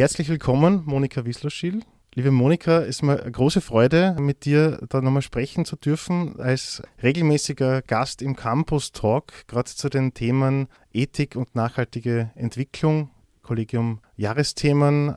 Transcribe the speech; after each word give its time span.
Herzlich 0.00 0.30
willkommen, 0.30 0.82
Monika 0.86 1.26
Wisloschil. 1.26 1.82
Liebe 2.14 2.30
Monika, 2.30 2.78
es 2.80 2.88
ist 2.88 3.02
mir 3.02 3.20
eine 3.20 3.30
große 3.30 3.60
Freude, 3.60 4.16
mit 4.18 4.46
dir 4.46 4.78
da 4.88 5.02
nochmal 5.02 5.20
sprechen 5.20 5.66
zu 5.66 5.76
dürfen, 5.76 6.40
als 6.40 6.82
regelmäßiger 7.02 7.82
Gast 7.82 8.22
im 8.22 8.34
Campus 8.34 8.92
Talk, 8.92 9.46
gerade 9.46 9.68
zu 9.68 9.90
den 9.90 10.14
Themen 10.14 10.68
Ethik 10.94 11.36
und 11.36 11.54
nachhaltige 11.54 12.30
Entwicklung, 12.34 13.10
Kollegium 13.42 14.00
Jahresthemen. 14.16 15.14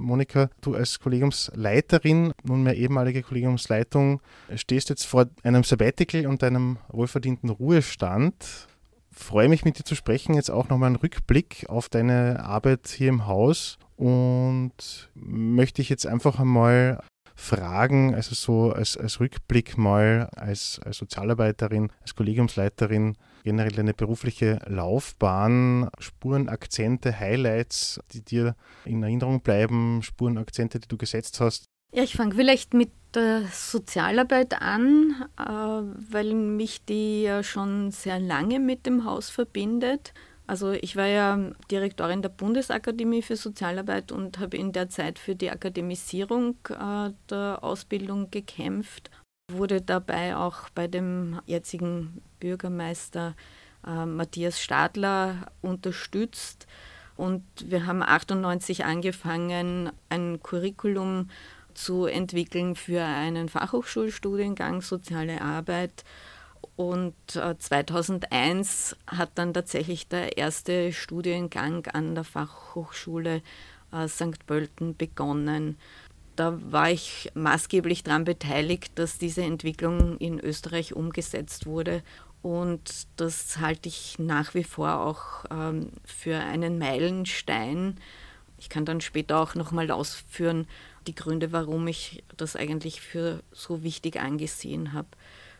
Monika, 0.00 0.50
du 0.60 0.74
als 0.74 0.98
Kollegiumsleiterin, 0.98 2.32
nunmehr 2.42 2.74
ehemalige 2.74 3.22
Kollegiumsleitung, 3.22 4.20
stehst 4.56 4.88
jetzt 4.88 5.06
vor 5.06 5.26
einem 5.44 5.62
Sabbatical 5.62 6.26
und 6.26 6.42
einem 6.42 6.78
wohlverdienten 6.88 7.48
Ruhestand. 7.48 8.66
Freue 9.12 9.48
mich 9.48 9.64
mit 9.64 9.78
dir 9.78 9.84
zu 9.84 9.94
sprechen, 9.94 10.34
jetzt 10.34 10.50
auch 10.50 10.68
nochmal 10.68 10.88
einen 10.88 10.96
Rückblick 10.96 11.66
auf 11.68 11.88
deine 11.88 12.44
Arbeit 12.44 12.88
hier 12.88 13.10
im 13.10 13.28
Haus 13.28 13.78
und 13.96 15.10
möchte 15.14 15.82
ich 15.82 15.88
jetzt 15.88 16.06
einfach 16.06 16.38
einmal 16.38 17.00
fragen, 17.34 18.14
also 18.14 18.34
so 18.34 18.72
als, 18.72 18.96
als 18.96 19.20
Rückblick 19.20 19.76
mal 19.76 20.30
als, 20.34 20.80
als 20.84 20.96
Sozialarbeiterin, 20.96 21.92
als 22.00 22.14
Kollegiumsleiterin, 22.14 23.16
generell 23.44 23.72
deine 23.72 23.94
berufliche 23.94 24.58
Laufbahn, 24.66 25.90
Spuren, 25.98 26.48
Akzente, 26.48 27.18
Highlights, 27.18 28.00
die 28.12 28.22
dir 28.22 28.56
in 28.84 29.02
Erinnerung 29.02 29.42
bleiben, 29.42 30.02
Spuren, 30.02 30.38
Akzente, 30.38 30.80
die 30.80 30.88
du 30.88 30.96
gesetzt 30.96 31.40
hast? 31.40 31.66
Ja, 31.94 32.02
ich 32.02 32.16
fange 32.16 32.34
vielleicht 32.34 32.74
mit 32.74 32.90
der 33.14 33.44
Sozialarbeit 33.52 34.60
an, 34.60 35.26
äh, 35.38 35.42
weil 35.44 36.34
mich 36.34 36.84
die 36.84 37.22
ja 37.22 37.42
schon 37.42 37.90
sehr 37.90 38.18
lange 38.18 38.58
mit 38.58 38.86
dem 38.86 39.04
Haus 39.04 39.30
verbindet. 39.30 40.12
Also 40.46 40.72
ich 40.72 40.96
war 40.96 41.06
ja 41.06 41.38
Direktorin 41.70 42.22
der 42.22 42.28
Bundesakademie 42.28 43.22
für 43.22 43.36
Sozialarbeit 43.36 44.12
und 44.12 44.38
habe 44.38 44.56
in 44.56 44.72
der 44.72 44.88
Zeit 44.88 45.18
für 45.18 45.34
die 45.34 45.50
Akademisierung 45.50 46.56
äh, 46.70 47.10
der 47.28 47.58
Ausbildung 47.62 48.30
gekämpft, 48.30 49.10
wurde 49.52 49.80
dabei 49.80 50.36
auch 50.36 50.68
bei 50.70 50.86
dem 50.86 51.40
jetzigen 51.46 52.22
Bürgermeister 52.38 53.34
äh, 53.84 54.06
Matthias 54.06 54.60
Stadler 54.60 55.50
unterstützt. 55.62 56.66
Und 57.16 57.42
wir 57.64 57.86
haben 57.86 58.02
98 58.02 58.84
angefangen, 58.84 59.90
ein 60.10 60.40
Curriculum 60.42 61.30
zu 61.74 62.06
entwickeln 62.06 62.74
für 62.76 63.02
einen 63.02 63.48
Fachhochschulstudiengang 63.48 64.80
Soziale 64.80 65.40
Arbeit 65.40 66.04
und 66.76 67.14
2001 67.28 68.92
äh, 68.92 69.16
hat 69.16 69.30
dann 69.36 69.54
tatsächlich 69.54 70.08
der 70.08 70.36
erste 70.36 70.92
Studiengang 70.92 71.86
an 71.86 72.14
der 72.14 72.24
Fachhochschule 72.24 73.42
äh, 73.92 74.08
St. 74.08 74.46
Pölten 74.46 74.94
begonnen. 74.96 75.78
Da 76.36 76.58
war 76.70 76.90
ich 76.90 77.30
maßgeblich 77.34 78.04
daran 78.04 78.24
beteiligt, 78.24 78.92
dass 78.98 79.16
diese 79.16 79.42
Entwicklung 79.42 80.18
in 80.18 80.38
Österreich 80.38 80.94
umgesetzt 80.94 81.64
wurde. 81.64 82.02
Und 82.42 83.06
das 83.16 83.58
halte 83.58 83.88
ich 83.88 84.18
nach 84.18 84.52
wie 84.54 84.64
vor 84.64 85.00
auch 85.00 85.46
ähm, 85.50 85.88
für 86.04 86.36
einen 86.36 86.78
Meilenstein. 86.78 87.96
Ich 88.58 88.68
kann 88.68 88.84
dann 88.84 89.00
später 89.00 89.40
auch 89.40 89.54
nochmal 89.54 89.90
ausführen, 89.90 90.66
die 91.06 91.14
Gründe, 91.14 91.52
warum 91.52 91.88
ich 91.88 92.22
das 92.36 92.54
eigentlich 92.54 93.00
für 93.00 93.42
so 93.50 93.82
wichtig 93.82 94.20
angesehen 94.20 94.92
habe. 94.92 95.08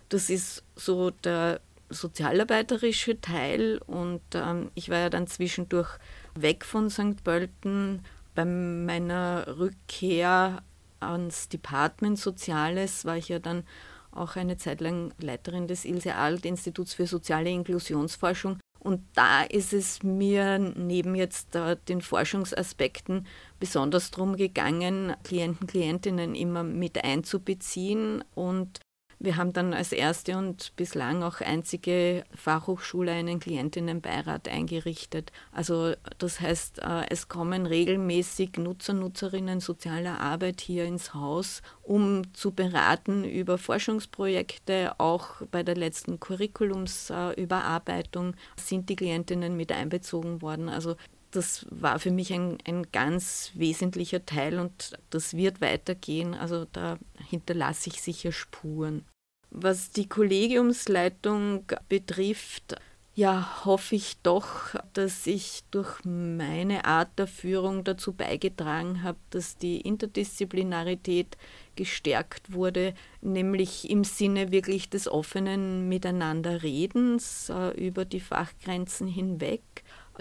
Das 0.09 0.31
ist 0.31 0.63
so 0.77 1.11
der 1.11 1.61
sozialarbeiterische 1.89 3.21
Teil 3.21 3.81
und 3.87 4.23
ähm, 4.35 4.71
ich 4.75 4.89
war 4.89 4.99
ja 4.99 5.11
dann 5.11 5.27
zwischendurch 5.27 5.99
weg 6.35 6.65
von 6.65 6.91
St. 6.91 7.23
Pölten. 7.23 8.05
Bei 8.35 8.45
meiner 8.45 9.59
Rückkehr 9.59 10.63
ans 11.01 11.49
Department 11.49 12.19
Soziales 12.19 13.05
war 13.05 13.17
ich 13.17 13.29
ja 13.29 13.39
dann 13.39 13.65
auch 14.11 14.37
eine 14.37 14.57
Zeit 14.57 14.81
lang 14.81 15.13
Leiterin 15.21 15.69
des 15.69 15.85
Ilse 15.85 16.15
Adelt 16.15 16.47
Instituts 16.47 16.95
für 16.95 17.07
soziale 17.07 17.51
Inklusionsforschung. 17.51 18.59
Und 18.79 19.03
da 19.15 19.43
ist 19.43 19.73
es 19.73 20.03
mir 20.03 20.59
neben 20.59 21.15
jetzt 21.17 21.59
den 21.89 22.01
Forschungsaspekten 22.01 23.27
besonders 23.59 24.11
darum 24.13 24.37
gegangen, 24.37 25.15
Klienten, 25.25 25.67
Klientinnen 25.67 26.35
immer 26.35 26.63
mit 26.63 27.03
einzubeziehen 27.03 28.23
und 28.35 28.81
wir 29.19 29.37
haben 29.37 29.53
dann 29.53 29.73
als 29.73 29.93
erste 29.93 30.37
und 30.37 30.75
bislang 30.77 31.23
auch 31.23 31.41
einzige 31.41 32.25
Fachhochschule 32.35 33.13
einen 33.13 33.39
Klientinnenbeirat 33.41 34.49
eingerichtet. 34.49 35.33
Also 35.53 35.95
das 36.19 36.41
heißt, 36.41 36.81
äh, 36.81 37.07
es 37.09 37.29
kommen 37.29 37.65
regelmäßig 37.65 38.59
Nutzer, 38.59 38.93
Nutzerinnen 38.93 39.61
sozialer 39.61 40.21
Arbeit 40.21 40.61
hier 40.61 40.85
ins 40.85 41.15
Haus, 41.15 41.63
um 41.83 42.35
zu 42.35 42.53
beraten 42.53 43.25
über 43.25 43.57
Forschungsprojekte. 43.57 44.99
Auch 44.99 45.41
bei 45.51 45.63
der 45.63 45.77
letzten 45.77 46.21
Curriculumsüberarbeitung 46.21 48.35
sind 48.57 48.91
die 48.91 48.97
Klientinnen 48.97 49.57
mit 49.57 49.73
einbezogen 49.73 50.43
worden. 50.43 50.69
Also 50.69 50.97
das 51.37 51.67
war 51.71 51.99
für 51.99 52.11
mich 52.11 52.33
ein, 52.33 52.59
ein 52.65 52.91
ganz 52.91 53.53
wesentlicher 53.55 54.25
Teil 54.25 54.59
und 54.59 54.99
das 55.11 55.37
wird 55.37 55.61
weitergehen. 55.61 56.35
Also 56.35 56.67
da 56.73 56.99
hinterlasse 57.29 57.91
ich 57.91 58.01
sicher 58.01 58.33
Spuren. 58.33 59.05
Was 59.51 59.91
die 59.91 60.09
Kollegiumsleitung 60.09 61.65
betrifft, 61.89 62.77
ja, 63.15 63.65
hoffe 63.65 63.97
ich 63.97 64.19
doch, 64.23 64.75
dass 64.93 65.27
ich 65.27 65.63
durch 65.71 66.05
meine 66.05 66.85
Art 66.85 67.19
der 67.19 67.27
Führung 67.27 67.83
dazu 67.83 68.13
beigetragen 68.13 69.03
habe, 69.03 69.17
dass 69.31 69.57
die 69.57 69.81
Interdisziplinarität 69.81 71.39
gestärkt 71.77 72.53
wurde, 72.53 72.93
nämlich 73.23 73.89
im 73.89 74.05
Sinne 74.05 74.53
wirklich 74.53 74.91
des 74.91 75.09
offenen 75.09 75.89
Miteinanderredens 75.89 77.49
äh, 77.49 77.71
über 77.71 78.05
die 78.05 78.21
Fachgrenzen 78.21 79.07
hinweg, 79.07 79.63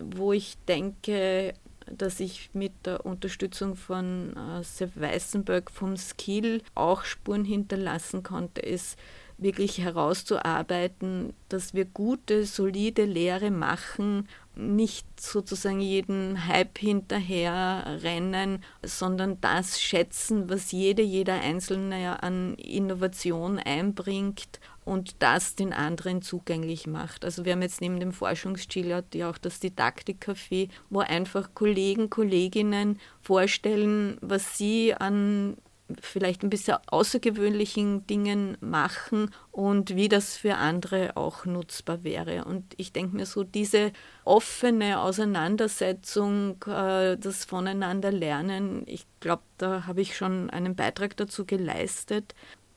wo 0.02 0.34
ich 0.34 0.58
denke, 0.68 1.54
dass 1.86 2.20
ich 2.20 2.50
mit 2.54 2.74
der 2.86 3.06
Unterstützung 3.06 3.76
von 3.76 4.36
äh, 4.36 4.64
Sepp 4.64 5.00
Weißenberg 5.00 5.70
vom 5.70 5.98
Skill 5.98 6.62
auch 6.74 7.04
Spuren 7.04 7.46
hinterlassen 7.46 8.24
konnte, 8.24 8.62
ist 8.62 8.98
wirklich 9.38 9.80
herauszuarbeiten, 9.80 11.34
dass 11.50 11.74
wir 11.74 11.86
gute, 11.86 12.46
solide 12.46 13.04
Lehre 13.04 13.52
machen, 13.52 14.28
nicht 14.56 15.06
sozusagen 15.20 15.82
jeden 15.82 16.48
Hype 16.48 16.78
hinterher 16.78 18.00
rennen, 18.02 18.64
sondern 18.82 19.40
das 19.42 19.82
schätzen, 19.82 20.50
was 20.50 20.72
jede, 20.72 21.02
jeder 21.02 21.42
Einzelne 21.42 22.24
an 22.24 22.56
Innovation 22.56 23.60
einbringt 23.60 24.62
und 24.86 25.16
das 25.20 25.56
den 25.56 25.74
anderen 25.74 26.22
zugänglich 26.22 26.88
macht. 26.88 27.26
Also 27.26 27.44
wir 27.44 27.54
haben 27.54 27.64
jetzt 27.64 27.82
neben 27.82 28.00
dem 28.00 28.14
Forschungsstillort 28.14 29.14
ja 29.16 29.30
auch 29.30 29.38
das 29.38 29.62
Didaktikcafé, 29.62 30.70
wo 30.90 31.00
einfach 31.00 31.50
Kollegen, 31.54 32.10
Kolleginnen 32.10 33.00
vorstellen, 33.22 34.18
was 34.22 34.58
sie 34.58 34.94
an 34.94 35.58
vielleicht 36.02 36.44
ein 36.44 36.50
bisschen 36.50 36.78
außergewöhnlichen 36.88 38.08
Dingen 38.08 38.58
machen 38.60 39.32
und 39.52 39.96
wie 39.96 40.10
das 40.10 40.36
für 40.36 40.56
andere 40.56 41.16
auch 41.16 41.46
nutzbar 41.46 42.04
wäre. 42.04 42.46
Und 42.46 42.74
ich 42.78 42.92
denke 42.92 43.16
mir 43.16 43.26
so, 43.26 43.44
diese 43.44 43.92
offene 44.24 45.00
Auseinandersetzung, 45.00 46.64
äh, 46.66 47.18
das 47.18 47.46
Voneinander 47.46 48.12
lernen, 48.12 48.84
ich 48.88 49.06
glaube, 49.20 49.44
da 49.58 49.86
habe 49.86 50.02
ich 50.02 50.18
schon 50.18 50.50
einen 50.50 50.76
Beitrag 50.76 51.16
dazu 51.18 51.46
geleistet. 51.46 52.34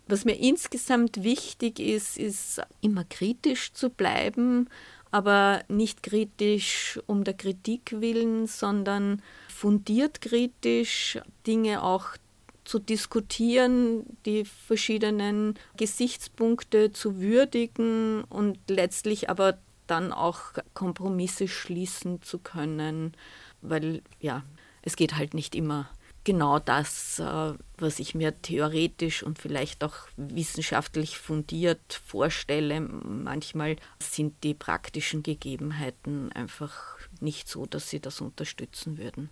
Was 0.08 0.24
mir 0.24 0.38
insgesamt 0.38 1.22
wichtig 1.22 1.78
ist, 1.78 2.16
ist 2.16 2.62
immer 2.80 3.04
kritisch 3.04 3.74
zu 3.74 3.90
bleiben, 3.90 4.70
aber 5.10 5.62
nicht 5.68 6.02
kritisch 6.02 6.98
um 7.06 7.24
der 7.24 7.34
Kritik 7.34 8.00
willen, 8.00 8.46
sondern 8.46 9.22
fundiert 9.54 10.22
kritisch 10.22 11.18
Dinge 11.46 11.82
auch 11.82 12.16
zu 12.64 12.78
diskutieren, 12.78 14.04
die 14.24 14.44
verschiedenen 14.44 15.58
Gesichtspunkte 15.76 16.92
zu 16.92 17.20
würdigen 17.20 18.24
und 18.24 18.58
letztlich 18.68 19.28
aber 19.28 19.58
dann 19.86 20.12
auch 20.12 20.40
Kompromisse 20.74 21.48
schließen 21.48 22.22
zu 22.22 22.38
können, 22.38 23.12
weil 23.60 24.02
ja, 24.20 24.42
es 24.82 24.96
geht 24.96 25.16
halt 25.16 25.34
nicht 25.34 25.54
immer 25.54 25.88
genau 26.28 26.58
das, 26.58 27.20
äh, 27.20 27.54
was 27.78 27.98
ich 27.98 28.14
mir 28.14 28.42
theoretisch 28.42 29.22
und 29.22 29.38
vielleicht 29.38 29.82
auch 29.82 29.94
wissenschaftlich 30.18 31.16
fundiert 31.16 32.02
vorstelle. 32.04 32.80
Manchmal 32.80 33.76
sind 33.98 34.44
die 34.44 34.52
praktischen 34.52 35.22
Gegebenheiten 35.22 36.30
einfach 36.32 36.98
nicht 37.20 37.48
so, 37.48 37.64
dass 37.64 37.88
sie 37.88 37.98
das 37.98 38.20
unterstützen 38.20 38.98
würden. 38.98 39.30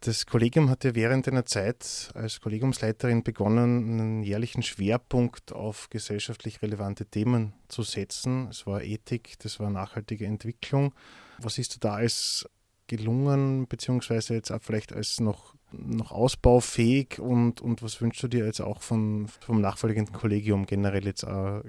Das 0.00 0.24
Kollegium 0.24 0.70
hat 0.70 0.84
ja 0.84 0.94
während 0.94 1.28
einer 1.28 1.44
Zeit 1.44 2.10
als 2.14 2.40
Kollegiumsleiterin 2.40 3.22
begonnen, 3.22 4.00
einen 4.00 4.22
jährlichen 4.22 4.62
Schwerpunkt 4.62 5.52
auf 5.52 5.90
gesellschaftlich 5.90 6.62
relevante 6.62 7.04
Themen 7.04 7.52
zu 7.68 7.82
setzen. 7.82 8.48
Es 8.48 8.66
war 8.66 8.82
Ethik, 8.82 9.38
das 9.40 9.60
war 9.60 9.68
nachhaltige 9.68 10.24
Entwicklung. 10.24 10.94
Was 11.38 11.58
ist 11.58 11.84
da 11.84 11.96
als 11.96 12.48
gelungen, 12.86 13.68
beziehungsweise 13.68 14.32
jetzt 14.32 14.50
auch 14.50 14.62
vielleicht 14.62 14.94
als 14.94 15.20
noch 15.20 15.54
noch 15.72 16.12
ausbaufähig 16.12 17.18
und, 17.18 17.60
und 17.60 17.82
was 17.82 18.00
wünschst 18.00 18.22
du 18.22 18.28
dir 18.28 18.46
jetzt 18.46 18.60
auch 18.60 18.82
von, 18.82 19.28
vom 19.40 19.60
nachfolgenden 19.60 20.14
Kollegium 20.14 20.66
generell 20.66 21.04
jetzt 21.04 21.24
auch 21.24 21.62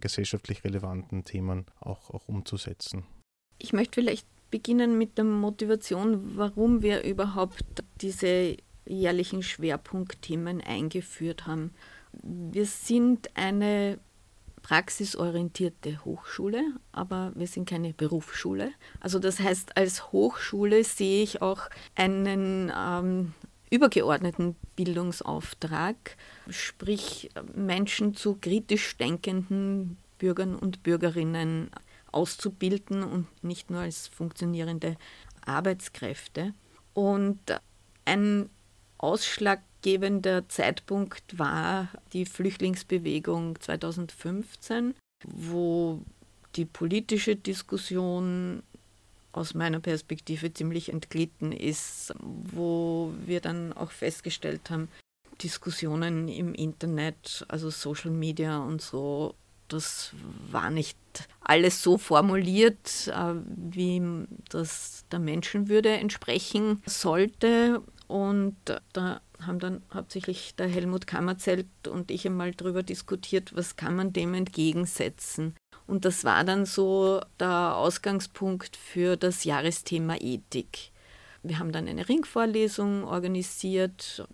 gesellschaftlich 0.00 0.64
relevanten 0.64 1.24
Themen 1.24 1.66
auch, 1.80 2.10
auch 2.10 2.28
umzusetzen? 2.28 3.04
Ich 3.58 3.72
möchte 3.72 4.00
vielleicht 4.00 4.26
beginnen 4.50 4.98
mit 4.98 5.18
der 5.18 5.24
Motivation, 5.24 6.36
warum 6.36 6.82
wir 6.82 7.04
überhaupt 7.04 7.64
diese 8.00 8.56
jährlichen 8.86 9.42
Schwerpunktthemen 9.42 10.60
eingeführt 10.60 11.46
haben. 11.46 11.72
Wir 12.22 12.66
sind 12.66 13.30
eine 13.36 13.98
praxisorientierte 14.62 16.04
Hochschule, 16.04 16.62
aber 16.92 17.32
wir 17.34 17.46
sind 17.46 17.68
keine 17.68 17.94
Berufsschule. 17.94 18.72
Also 19.00 19.18
das 19.18 19.38
heißt, 19.38 19.76
als 19.76 20.12
Hochschule 20.12 20.84
sehe 20.84 21.22
ich 21.22 21.40
auch 21.40 21.70
einen 21.94 22.70
ähm, 22.76 23.32
übergeordneten 23.70 24.56
Bildungsauftrag, 24.76 26.16
sprich 26.48 27.30
Menschen 27.54 28.14
zu 28.14 28.36
kritisch 28.40 28.96
denkenden 28.96 29.96
Bürgern 30.18 30.56
und 30.56 30.82
Bürgerinnen 30.82 31.70
auszubilden 32.12 33.02
und 33.04 33.26
nicht 33.42 33.70
nur 33.70 33.80
als 33.80 34.08
funktionierende 34.08 34.96
Arbeitskräfte. 35.46 36.52
Und 36.92 37.38
ein 38.04 38.50
ausschlaggebender 38.98 40.48
Zeitpunkt 40.48 41.38
war 41.38 41.88
die 42.12 42.26
Flüchtlingsbewegung 42.26 43.58
2015, 43.60 44.94
wo 45.24 46.02
die 46.56 46.64
politische 46.64 47.36
Diskussion 47.36 48.62
aus 49.32 49.54
meiner 49.54 49.80
Perspektive 49.80 50.52
ziemlich 50.52 50.88
entglitten 50.88 51.52
ist, 51.52 52.12
wo 52.18 53.12
wir 53.24 53.40
dann 53.40 53.72
auch 53.72 53.90
festgestellt 53.90 54.70
haben, 54.70 54.88
Diskussionen 55.42 56.28
im 56.28 56.54
Internet, 56.54 57.44
also 57.48 57.70
Social 57.70 58.10
Media 58.10 58.58
und 58.58 58.82
so, 58.82 59.34
das 59.68 60.12
war 60.50 60.70
nicht 60.70 60.98
alles 61.40 61.82
so 61.82 61.96
formuliert, 61.96 63.08
äh, 63.08 63.34
wie 63.46 64.02
das 64.48 65.04
der 65.10 65.18
Menschenwürde 65.18 65.90
entsprechen 65.90 66.82
sollte. 66.86 67.82
Und 68.08 68.56
da 68.92 69.20
haben 69.40 69.58
dann 69.60 69.82
hauptsächlich 69.94 70.54
der 70.56 70.68
Helmut 70.68 71.06
Kammerzelt 71.06 71.68
und 71.88 72.10
ich 72.10 72.26
einmal 72.26 72.52
darüber 72.52 72.82
diskutiert, 72.82 73.54
was 73.54 73.76
kann 73.76 73.96
man 73.96 74.12
dem 74.12 74.34
entgegensetzen. 74.34 75.54
Und 75.90 76.04
das 76.04 76.22
war 76.22 76.44
dann 76.44 76.66
so 76.66 77.20
der 77.40 77.74
Ausgangspunkt 77.74 78.76
für 78.76 79.16
das 79.16 79.42
Jahresthema 79.42 80.14
Ethik. 80.20 80.92
Wir 81.42 81.58
haben 81.58 81.72
dann 81.72 81.88
eine 81.88 82.08
Ringvorlesung 82.08 83.02
organisiert, 83.02 84.24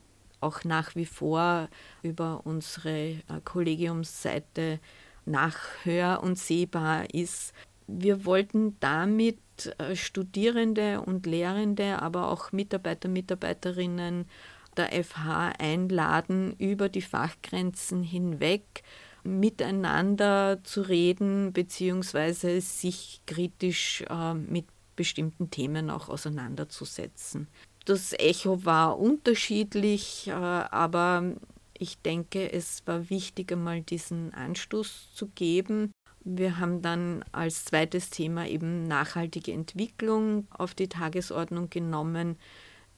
auch 0.42 0.64
nach 0.64 0.94
wie 0.96 1.06
vor 1.06 1.70
über 2.02 2.42
unsere 2.44 2.90
äh, 2.90 3.22
Kollegiumsseite 3.42 4.80
nachhör- 5.24 6.20
und 6.20 6.38
sehbar 6.38 7.14
ist. 7.14 7.54
Wir 7.86 8.26
wollten 8.26 8.76
damit 8.80 9.38
äh, 9.78 9.96
Studierende 9.96 11.00
und 11.00 11.24
Lehrende, 11.24 12.02
aber 12.02 12.30
auch 12.30 12.52
Mitarbeiter, 12.52 13.08
Mitarbeiterinnen 13.08 14.28
der 14.76 14.92
FH 15.02 15.54
einladen, 15.58 16.54
über 16.58 16.90
die 16.90 17.00
Fachgrenzen 17.00 18.02
hinweg 18.02 18.82
miteinander 19.26 20.60
zu 20.64 20.82
reden, 20.82 21.52
beziehungsweise 21.52 22.60
sich 22.60 23.20
kritisch 23.26 24.04
äh, 24.08 24.34
mit 24.34 24.66
bestimmten 24.96 25.50
Themen 25.50 25.90
auch 25.90 26.08
auseinanderzusetzen. 26.08 27.48
Das 27.84 28.12
Echo 28.14 28.64
war 28.64 28.98
unterschiedlich, 28.98 30.28
äh, 30.28 30.32
aber 30.32 31.34
ich 31.78 31.98
denke, 31.98 32.52
es 32.52 32.82
war 32.86 33.10
wichtig, 33.10 33.52
einmal 33.52 33.82
diesen 33.82 34.32
Anstoß 34.34 35.14
zu 35.14 35.28
geben. 35.28 35.92
Wir 36.24 36.58
haben 36.58 36.82
dann 36.82 37.24
als 37.30 37.66
zweites 37.66 38.10
Thema 38.10 38.48
eben 38.48 38.88
nachhaltige 38.88 39.52
Entwicklung 39.52 40.48
auf 40.50 40.74
die 40.74 40.88
Tagesordnung 40.88 41.70
genommen, 41.70 42.36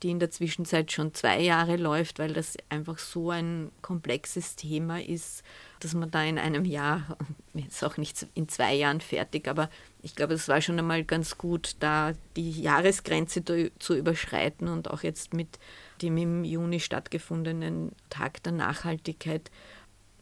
die 0.01 0.09
in 0.09 0.19
der 0.19 0.31
Zwischenzeit 0.31 0.91
schon 0.91 1.13
zwei 1.13 1.41
Jahre 1.41 1.75
läuft, 1.75 2.19
weil 2.19 2.33
das 2.33 2.57
einfach 2.69 2.97
so 2.97 3.29
ein 3.29 3.71
komplexes 3.81 4.55
Thema 4.55 5.03
ist, 5.03 5.43
dass 5.79 5.93
man 5.93 6.11
da 6.11 6.23
in 6.23 6.37
einem 6.37 6.65
Jahr, 6.65 7.17
ist 7.53 7.83
auch 7.83 7.97
nicht 7.97 8.27
in 8.35 8.47
zwei 8.47 8.73
Jahren 8.73 9.01
fertig, 9.01 9.47
aber 9.47 9.69
ich 10.01 10.15
glaube, 10.15 10.33
es 10.33 10.47
war 10.47 10.61
schon 10.61 10.79
einmal 10.79 11.03
ganz 11.03 11.37
gut, 11.37 11.75
da 11.79 12.13
die 12.35 12.51
Jahresgrenze 12.61 13.43
zu 13.79 13.95
überschreiten 13.95 14.67
und 14.67 14.89
auch 14.89 15.03
jetzt 15.03 15.33
mit 15.33 15.59
dem 16.01 16.17
im 16.17 16.43
Juni 16.43 16.79
stattgefundenen 16.79 17.91
Tag 18.09 18.41
der 18.43 18.53
Nachhaltigkeit 18.53 19.51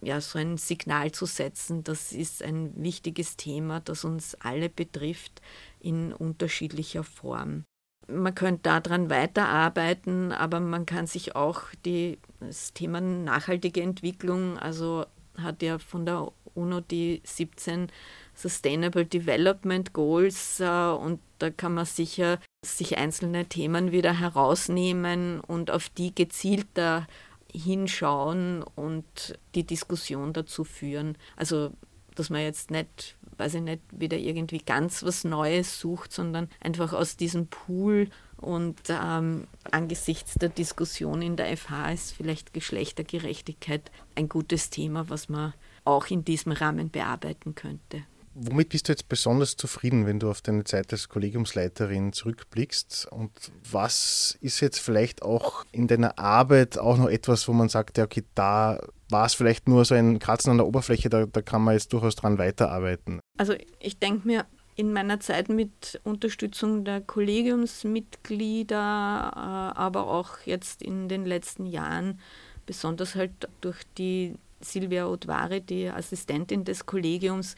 ja, 0.01 0.21
so 0.21 0.37
ein 0.39 0.57
Signal 0.57 1.11
zu 1.11 1.25
setzen, 1.25 1.83
das 1.83 2.11
ist 2.11 2.43
ein 2.43 2.71
wichtiges 2.75 3.37
Thema, 3.37 3.79
das 3.79 4.03
uns 4.03 4.35
alle 4.35 4.69
betrifft 4.69 5.41
in 5.79 6.13
unterschiedlicher 6.13 7.03
Form. 7.03 7.63
Man 8.07 8.35
könnte 8.35 8.61
daran 8.63 9.09
weiterarbeiten, 9.09 10.31
aber 10.31 10.59
man 10.59 10.85
kann 10.85 11.07
sich 11.07 11.35
auch 11.35 11.63
die, 11.83 12.19
das 12.39 12.73
Thema 12.73 13.01
nachhaltige 13.01 13.81
Entwicklung, 13.81 14.57
also 14.57 15.05
hat 15.41 15.61
ja 15.61 15.79
von 15.79 16.05
der 16.05 16.31
UNO 16.55 16.81
die 16.81 17.21
17 17.23 17.87
Sustainable 18.33 19.05
Development 19.05 19.93
Goals 19.93 20.59
äh, 20.59 20.65
und 20.65 21.19
da 21.39 21.49
kann 21.49 21.73
man 21.73 21.85
sicher 21.85 22.39
sich 22.65 22.97
einzelne 22.97 23.45
Themen 23.45 23.91
wieder 23.91 24.19
herausnehmen 24.19 25.39
und 25.39 25.71
auf 25.71 25.89
die 25.89 26.13
gezielter 26.13 27.07
hinschauen 27.53 28.63
und 28.75 29.39
die 29.55 29.63
Diskussion 29.63 30.33
dazu 30.33 30.63
führen. 30.63 31.17
Also, 31.35 31.71
dass 32.15 32.29
man 32.29 32.41
jetzt 32.41 32.71
nicht, 32.71 33.15
weiß 33.37 33.55
ich 33.55 33.61
nicht, 33.61 33.81
wieder 33.91 34.17
irgendwie 34.17 34.59
ganz 34.59 35.03
was 35.03 35.23
Neues 35.23 35.79
sucht, 35.79 36.11
sondern 36.11 36.49
einfach 36.59 36.93
aus 36.93 37.15
diesem 37.17 37.47
Pool 37.47 38.09
und 38.37 38.77
ähm, 38.89 39.47
angesichts 39.71 40.35
der 40.35 40.49
Diskussion 40.49 41.21
in 41.21 41.35
der 41.35 41.55
FH 41.57 41.91
ist 41.91 42.13
vielleicht 42.13 42.53
Geschlechtergerechtigkeit 42.53 43.91
ein 44.15 44.29
gutes 44.29 44.69
Thema, 44.69 45.09
was 45.09 45.27
man 45.29 45.53
auch 45.85 46.07
in 46.07 46.23
diesem 46.23 46.51
Rahmen 46.51 46.89
bearbeiten 46.89 47.55
könnte. 47.55 48.03
Womit 48.39 48.69
bist 48.69 48.87
du 48.87 48.91
jetzt 48.91 49.09
besonders 49.09 49.57
zufrieden, 49.57 50.05
wenn 50.05 50.19
du 50.19 50.29
auf 50.29 50.41
deine 50.41 50.63
Zeit 50.63 50.91
als 50.91 51.09
Kollegiumsleiterin 51.09 52.13
zurückblickst? 52.13 53.07
Und 53.09 53.31
was 53.71 54.37
ist 54.41 54.59
jetzt 54.59 54.77
vielleicht 54.77 55.23
auch 55.23 55.65
in 55.71 55.87
deiner 55.87 56.19
Arbeit 56.19 56.77
auch 56.77 56.97
noch 56.97 57.09
etwas, 57.09 57.47
wo 57.47 57.53
man 57.53 57.67
sagt, 57.67 57.97
ja, 57.97 58.03
okay, 58.03 58.23
da 58.35 58.79
war 59.09 59.25
es 59.25 59.33
vielleicht 59.33 59.67
nur 59.67 59.85
so 59.85 59.95
ein 59.95 60.19
Kratzen 60.19 60.51
an 60.51 60.57
der 60.57 60.67
Oberfläche, 60.67 61.09
da, 61.09 61.25
da 61.25 61.41
kann 61.41 61.63
man 61.63 61.73
jetzt 61.73 61.93
durchaus 61.93 62.15
dran 62.15 62.37
weiterarbeiten? 62.37 63.21
Also 63.37 63.55
ich 63.79 63.97
denke 63.97 64.27
mir, 64.27 64.45
in 64.77 64.93
meiner 64.93 65.19
Zeit 65.19 65.49
mit 65.49 65.99
Unterstützung 66.03 66.85
der 66.85 67.01
Kollegiumsmitglieder, 67.01 68.75
äh, 68.75 69.77
aber 69.77 70.07
auch 70.07 70.37
jetzt 70.45 70.83
in 70.83 71.09
den 71.09 71.25
letzten 71.25 71.65
Jahren, 71.65 72.19
besonders 72.67 73.15
halt 73.15 73.31
durch 73.59 73.81
die 73.97 74.35
Silvia 74.61 75.07
Otwari, 75.07 75.61
die 75.61 75.89
Assistentin 75.89 76.63
des 76.63 76.85
Kollegiums, 76.85 77.55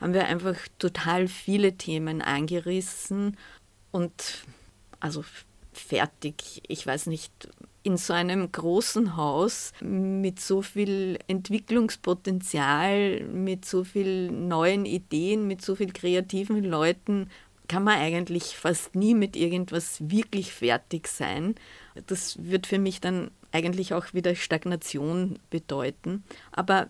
haben 0.00 0.14
wir 0.14 0.26
einfach 0.26 0.56
total 0.78 1.26
viele 1.26 1.76
Themen 1.76 2.22
angerissen. 2.22 3.36
Und 3.90 4.44
also 5.00 5.24
fertig. 5.72 6.62
Ich 6.68 6.86
weiß 6.86 7.06
nicht, 7.06 7.32
in 7.82 7.96
so 7.96 8.12
einem 8.12 8.52
großen 8.52 9.16
Haus 9.16 9.72
mit 9.80 10.40
so 10.40 10.62
viel 10.62 11.18
Entwicklungspotenzial, 11.26 13.24
mit 13.24 13.64
so 13.64 13.84
vielen 13.84 14.48
neuen 14.48 14.86
Ideen, 14.86 15.46
mit 15.46 15.62
so 15.62 15.74
vielen 15.74 15.92
kreativen 15.92 16.62
Leuten 16.62 17.28
kann 17.68 17.84
man 17.84 17.98
eigentlich 17.98 18.56
fast 18.56 18.94
nie 18.94 19.14
mit 19.14 19.34
irgendwas 19.34 19.98
wirklich 20.10 20.52
fertig 20.52 21.08
sein. 21.08 21.54
Das 22.06 22.36
wird 22.44 22.66
für 22.66 22.78
mich 22.78 23.00
dann 23.00 23.30
eigentlich 23.50 23.94
auch 23.94 24.12
wieder 24.12 24.34
Stagnation 24.34 25.38
bedeuten. 25.50 26.22
Aber 26.50 26.88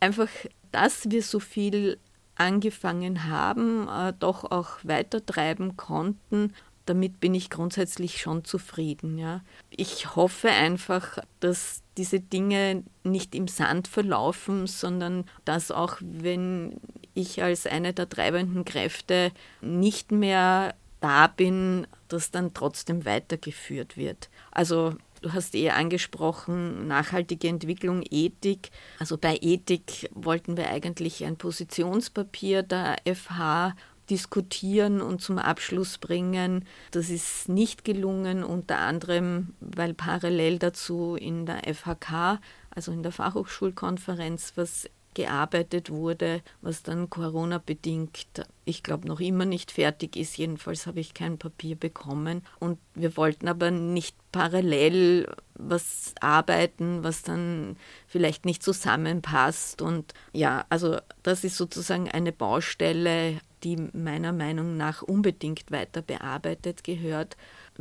einfach, 0.00 0.28
dass 0.72 1.10
wir 1.10 1.22
so 1.22 1.38
viel 1.38 1.98
angefangen 2.34 3.28
haben, 3.28 3.86
äh, 3.88 4.12
doch 4.18 4.50
auch 4.50 4.78
weitertreiben 4.82 5.76
konnten, 5.76 6.54
damit 6.90 7.20
bin 7.20 7.36
ich 7.36 7.50
grundsätzlich 7.50 8.20
schon 8.20 8.44
zufrieden. 8.44 9.16
Ja. 9.16 9.42
Ich 9.70 10.16
hoffe 10.16 10.48
einfach, 10.50 11.20
dass 11.38 11.82
diese 11.96 12.18
Dinge 12.18 12.82
nicht 13.04 13.36
im 13.36 13.46
Sand 13.46 13.86
verlaufen, 13.86 14.66
sondern 14.66 15.24
dass 15.44 15.70
auch 15.70 15.98
wenn 16.00 16.80
ich 17.14 17.44
als 17.44 17.66
eine 17.66 17.92
der 17.92 18.08
treibenden 18.08 18.64
Kräfte 18.64 19.30
nicht 19.60 20.10
mehr 20.10 20.74
da 20.98 21.28
bin, 21.28 21.86
dass 22.08 22.32
dann 22.32 22.54
trotzdem 22.54 23.04
weitergeführt 23.04 23.96
wird. 23.96 24.28
Also 24.50 24.96
Du 25.22 25.34
hast 25.34 25.54
eher 25.54 25.76
angesprochen, 25.76 26.88
nachhaltige 26.88 27.46
Entwicklung, 27.46 28.02
Ethik. 28.10 28.70
Also 28.98 29.18
bei 29.18 29.36
Ethik 29.42 30.08
wollten 30.14 30.56
wir 30.56 30.70
eigentlich 30.70 31.26
ein 31.26 31.36
Positionspapier 31.36 32.62
der 32.62 32.96
FH. 33.04 33.74
Diskutieren 34.10 35.00
und 35.00 35.22
zum 35.22 35.38
Abschluss 35.38 35.98
bringen. 35.98 36.66
Das 36.90 37.08
ist 37.08 37.48
nicht 37.48 37.84
gelungen, 37.84 38.44
unter 38.44 38.78
anderem, 38.78 39.54
weil 39.60 39.94
parallel 39.94 40.58
dazu 40.58 41.14
in 41.14 41.46
der 41.46 41.62
FHK, 41.72 42.40
also 42.70 42.92
in 42.92 43.02
der 43.02 43.12
Fachhochschulkonferenz, 43.12 44.52
was 44.56 44.88
gearbeitet 45.14 45.90
wurde, 45.90 46.42
was 46.62 46.82
dann 46.82 47.10
Corona-bedingt, 47.10 48.26
ich 48.64 48.82
glaube, 48.82 49.08
noch 49.08 49.20
immer 49.20 49.44
nicht 49.44 49.72
fertig 49.72 50.16
ist. 50.16 50.36
Jedenfalls 50.36 50.86
habe 50.86 51.00
ich 51.00 51.14
kein 51.14 51.38
Papier 51.38 51.74
bekommen. 51.74 52.42
Und 52.60 52.78
wir 52.94 53.16
wollten 53.16 53.48
aber 53.48 53.70
nicht 53.70 54.16
parallel 54.30 55.28
was 55.54 56.14
arbeiten, 56.20 57.02
was 57.02 57.22
dann 57.22 57.76
vielleicht 58.06 58.46
nicht 58.46 58.62
zusammenpasst. 58.62 59.82
Und 59.82 60.14
ja, 60.32 60.64
also 60.68 60.98
das 61.22 61.42
ist 61.44 61.56
sozusagen 61.56 62.08
eine 62.08 62.32
Baustelle, 62.32 63.40
die 63.64 63.76
meiner 63.92 64.32
Meinung 64.32 64.76
nach 64.76 65.02
unbedingt 65.02 65.70
weiter 65.70 66.02
bearbeitet 66.02 66.84
gehört 66.84 67.36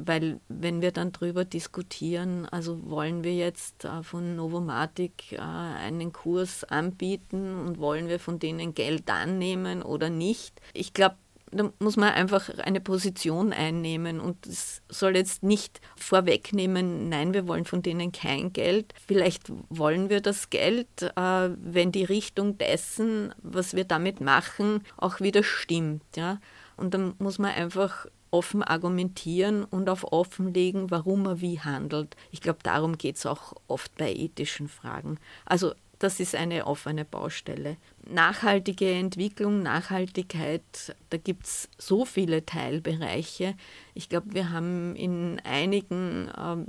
weil 0.08 0.40
wenn 0.48 0.82
wir 0.82 0.92
dann 0.92 1.12
darüber 1.12 1.46
diskutieren, 1.46 2.46
also 2.46 2.90
wollen 2.90 3.24
wir 3.24 3.36
jetzt 3.36 3.86
äh, 3.86 4.04
von 4.04 4.36
Novomatic 4.36 5.34
äh, 5.34 5.38
einen 5.40 6.14
Kurs 6.14 6.64
anbieten 6.64 7.60
und 7.66 7.80
wollen 7.80 8.08
wir 8.08 8.20
von 8.20 8.40
denen 8.40 8.74
Geld 8.74 9.10
annehmen 9.10 9.82
oder 9.82 10.10
nicht. 10.10 10.62
Ich 10.74 10.94
glaube, 10.94 11.16
da 11.52 11.72
muss 11.80 11.98
man 11.98 12.14
einfach 12.14 12.50
eine 12.60 12.80
Position 12.80 13.54
einnehmen 13.54 14.20
und 14.20 14.46
es 14.46 14.82
soll 14.90 15.16
jetzt 15.16 15.44
nicht 15.44 15.82
vorwegnehmen, 15.96 17.10
nein, 17.10 17.34
wir 17.34 17.48
wollen 17.48 17.66
von 17.66 17.82
denen 17.82 18.12
kein 18.12 18.54
Geld. 18.54 18.94
Vielleicht 19.08 19.52
wollen 19.70 20.10
wir 20.10 20.22
das 20.22 20.50
Geld, 20.50 20.88
äh, 21.02 21.50
wenn 21.62 21.92
die 21.92 22.04
Richtung 22.04 22.58
dessen, 22.58 23.34
was 23.42 23.76
wir 23.76 23.86
damit 23.86 24.22
machen, 24.22 24.84
auch 24.98 25.20
wieder 25.20 25.44
stimmt. 25.44 26.04
Ja? 26.16 26.40
Und 26.78 26.94
dann 26.94 27.16
muss 27.20 27.40
man 27.40 27.52
einfach 27.52 28.06
offen 28.32 28.62
argumentieren 28.62 29.64
und 29.64 29.90
auf 29.90 30.12
offenlegen, 30.12 30.92
warum 30.92 31.26
er 31.26 31.42
wie 31.42 31.60
handelt. 31.60 32.16
Ich 32.32 32.42
glaube, 32.42 32.60
darum 32.62 32.98
geht 32.98 33.18
es 33.18 33.26
auch 33.26 33.54
oft 33.68 33.96
bei 33.98 34.14
ethischen 34.14 34.68
Fragen. 34.68 35.18
Also 35.46 35.74
das 36.00 36.20
ist 36.22 36.34
eine 36.34 36.66
offene 36.66 37.06
Baustelle. 37.06 37.78
Nachhaltige 38.10 38.90
Entwicklung, 38.90 39.62
Nachhaltigkeit, 39.62 40.96
da 41.10 41.18
gibt 41.18 41.46
es 41.46 41.70
so 41.78 42.06
viele 42.06 42.46
Teilbereiche. 42.46 43.56
Ich 43.94 44.08
glaube, 44.08 44.34
wir 44.34 44.52
haben 44.52 44.96
in 44.96 45.42
einigen 45.44 46.30
äh, 46.30 46.66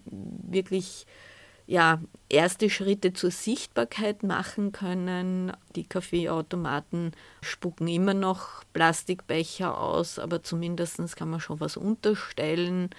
wirklich 0.51 1.07
ja, 1.71 2.03
erste 2.29 2.69
Schritte 2.69 3.13
zur 3.13 3.31
Sichtbarkeit 3.31 4.25
machen 4.25 4.73
können. 4.73 5.53
Die 5.77 5.85
Kaffeeautomaten 5.85 7.13
spucken 7.43 7.87
immer 7.87 8.13
noch 8.13 8.65
Plastikbecher 8.73 9.81
aus, 9.81 10.19
aber 10.19 10.43
zumindest 10.43 11.15
kann 11.15 11.31
man 11.31 11.39
schon 11.39 11.61
was 11.61 11.77
unterstellen. 11.77 12.91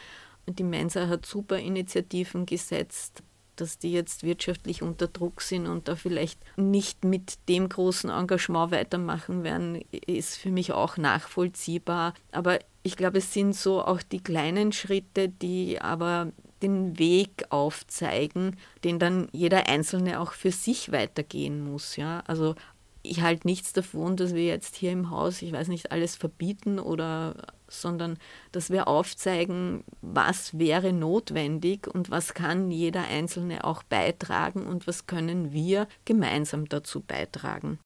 Die 0.48 0.64
Mensa 0.64 1.10
hat 1.10 1.26
super 1.26 1.60
Initiativen 1.60 2.46
gesetzt, 2.46 3.24
dass 3.62 3.78
die 3.78 3.92
jetzt 3.92 4.24
wirtschaftlich 4.24 4.82
unter 4.82 5.08
Druck 5.08 5.42
sind 5.42 5.68
und 5.68 5.88
da 5.88 5.96
vielleicht 5.96 6.40
nicht 6.58 7.06
mit 7.06 7.38
dem 7.48 7.70
großen 7.70 8.10
Engagement 8.10 8.72
weitermachen 8.72 9.44
werden, 9.44 9.84
ist 10.08 10.38
für 10.38 10.52
mich 10.52 10.74
auch 10.74 10.98
nachvollziehbar. 10.98 12.14
Aber 12.32 12.60
ich 12.84 12.98
glaube, 12.98 13.20
es 13.20 13.32
sind 13.32 13.56
so 13.56 13.84
auch 13.84 14.02
die 14.02 14.22
kleinen 14.22 14.72
Schritte, 14.72 15.30
die 15.30 15.80
aber 15.80 16.32
den 16.62 16.98
Weg 17.00 17.46
aufzeigen, 17.50 18.58
den 18.84 19.00
dann 19.00 19.28
jeder 19.32 19.68
Einzelne 19.68 20.20
auch 20.20 20.34
für 20.34 20.52
sich 20.52 20.92
weitergehen 20.92 21.64
muss. 21.64 21.96
Ja? 21.96 22.24
Also 22.28 22.56
ich 23.04 23.22
halte 23.22 23.48
nichts 23.48 23.74
davon, 23.74 24.16
dass 24.16 24.34
wir 24.34 24.46
jetzt 24.46 24.76
hier 24.76 24.92
im 24.92 25.10
Haus, 25.10 25.42
ich 25.42 25.52
weiß 25.52 25.68
nicht, 25.68 25.92
alles 25.92 26.16
verbieten 26.16 26.80
oder 26.80 27.36
sondern 27.68 28.18
dass 28.52 28.70
wir 28.70 28.88
aufzeigen, 28.88 29.84
was 30.02 30.60
wäre 30.60 30.94
notwendig 30.94 31.88
und 31.88 32.10
was 32.10 32.34
kann 32.34 32.70
jeder 32.70 33.06
Einzelne 33.06 33.64
auch 33.64 33.84
beitragen 33.84 34.66
und 34.66 34.88
was 34.88 35.08
können 35.08 35.54
wir 35.54 35.88
gemeinsam 36.06 36.68
dazu 36.68 37.02
beitragen. 37.02 37.80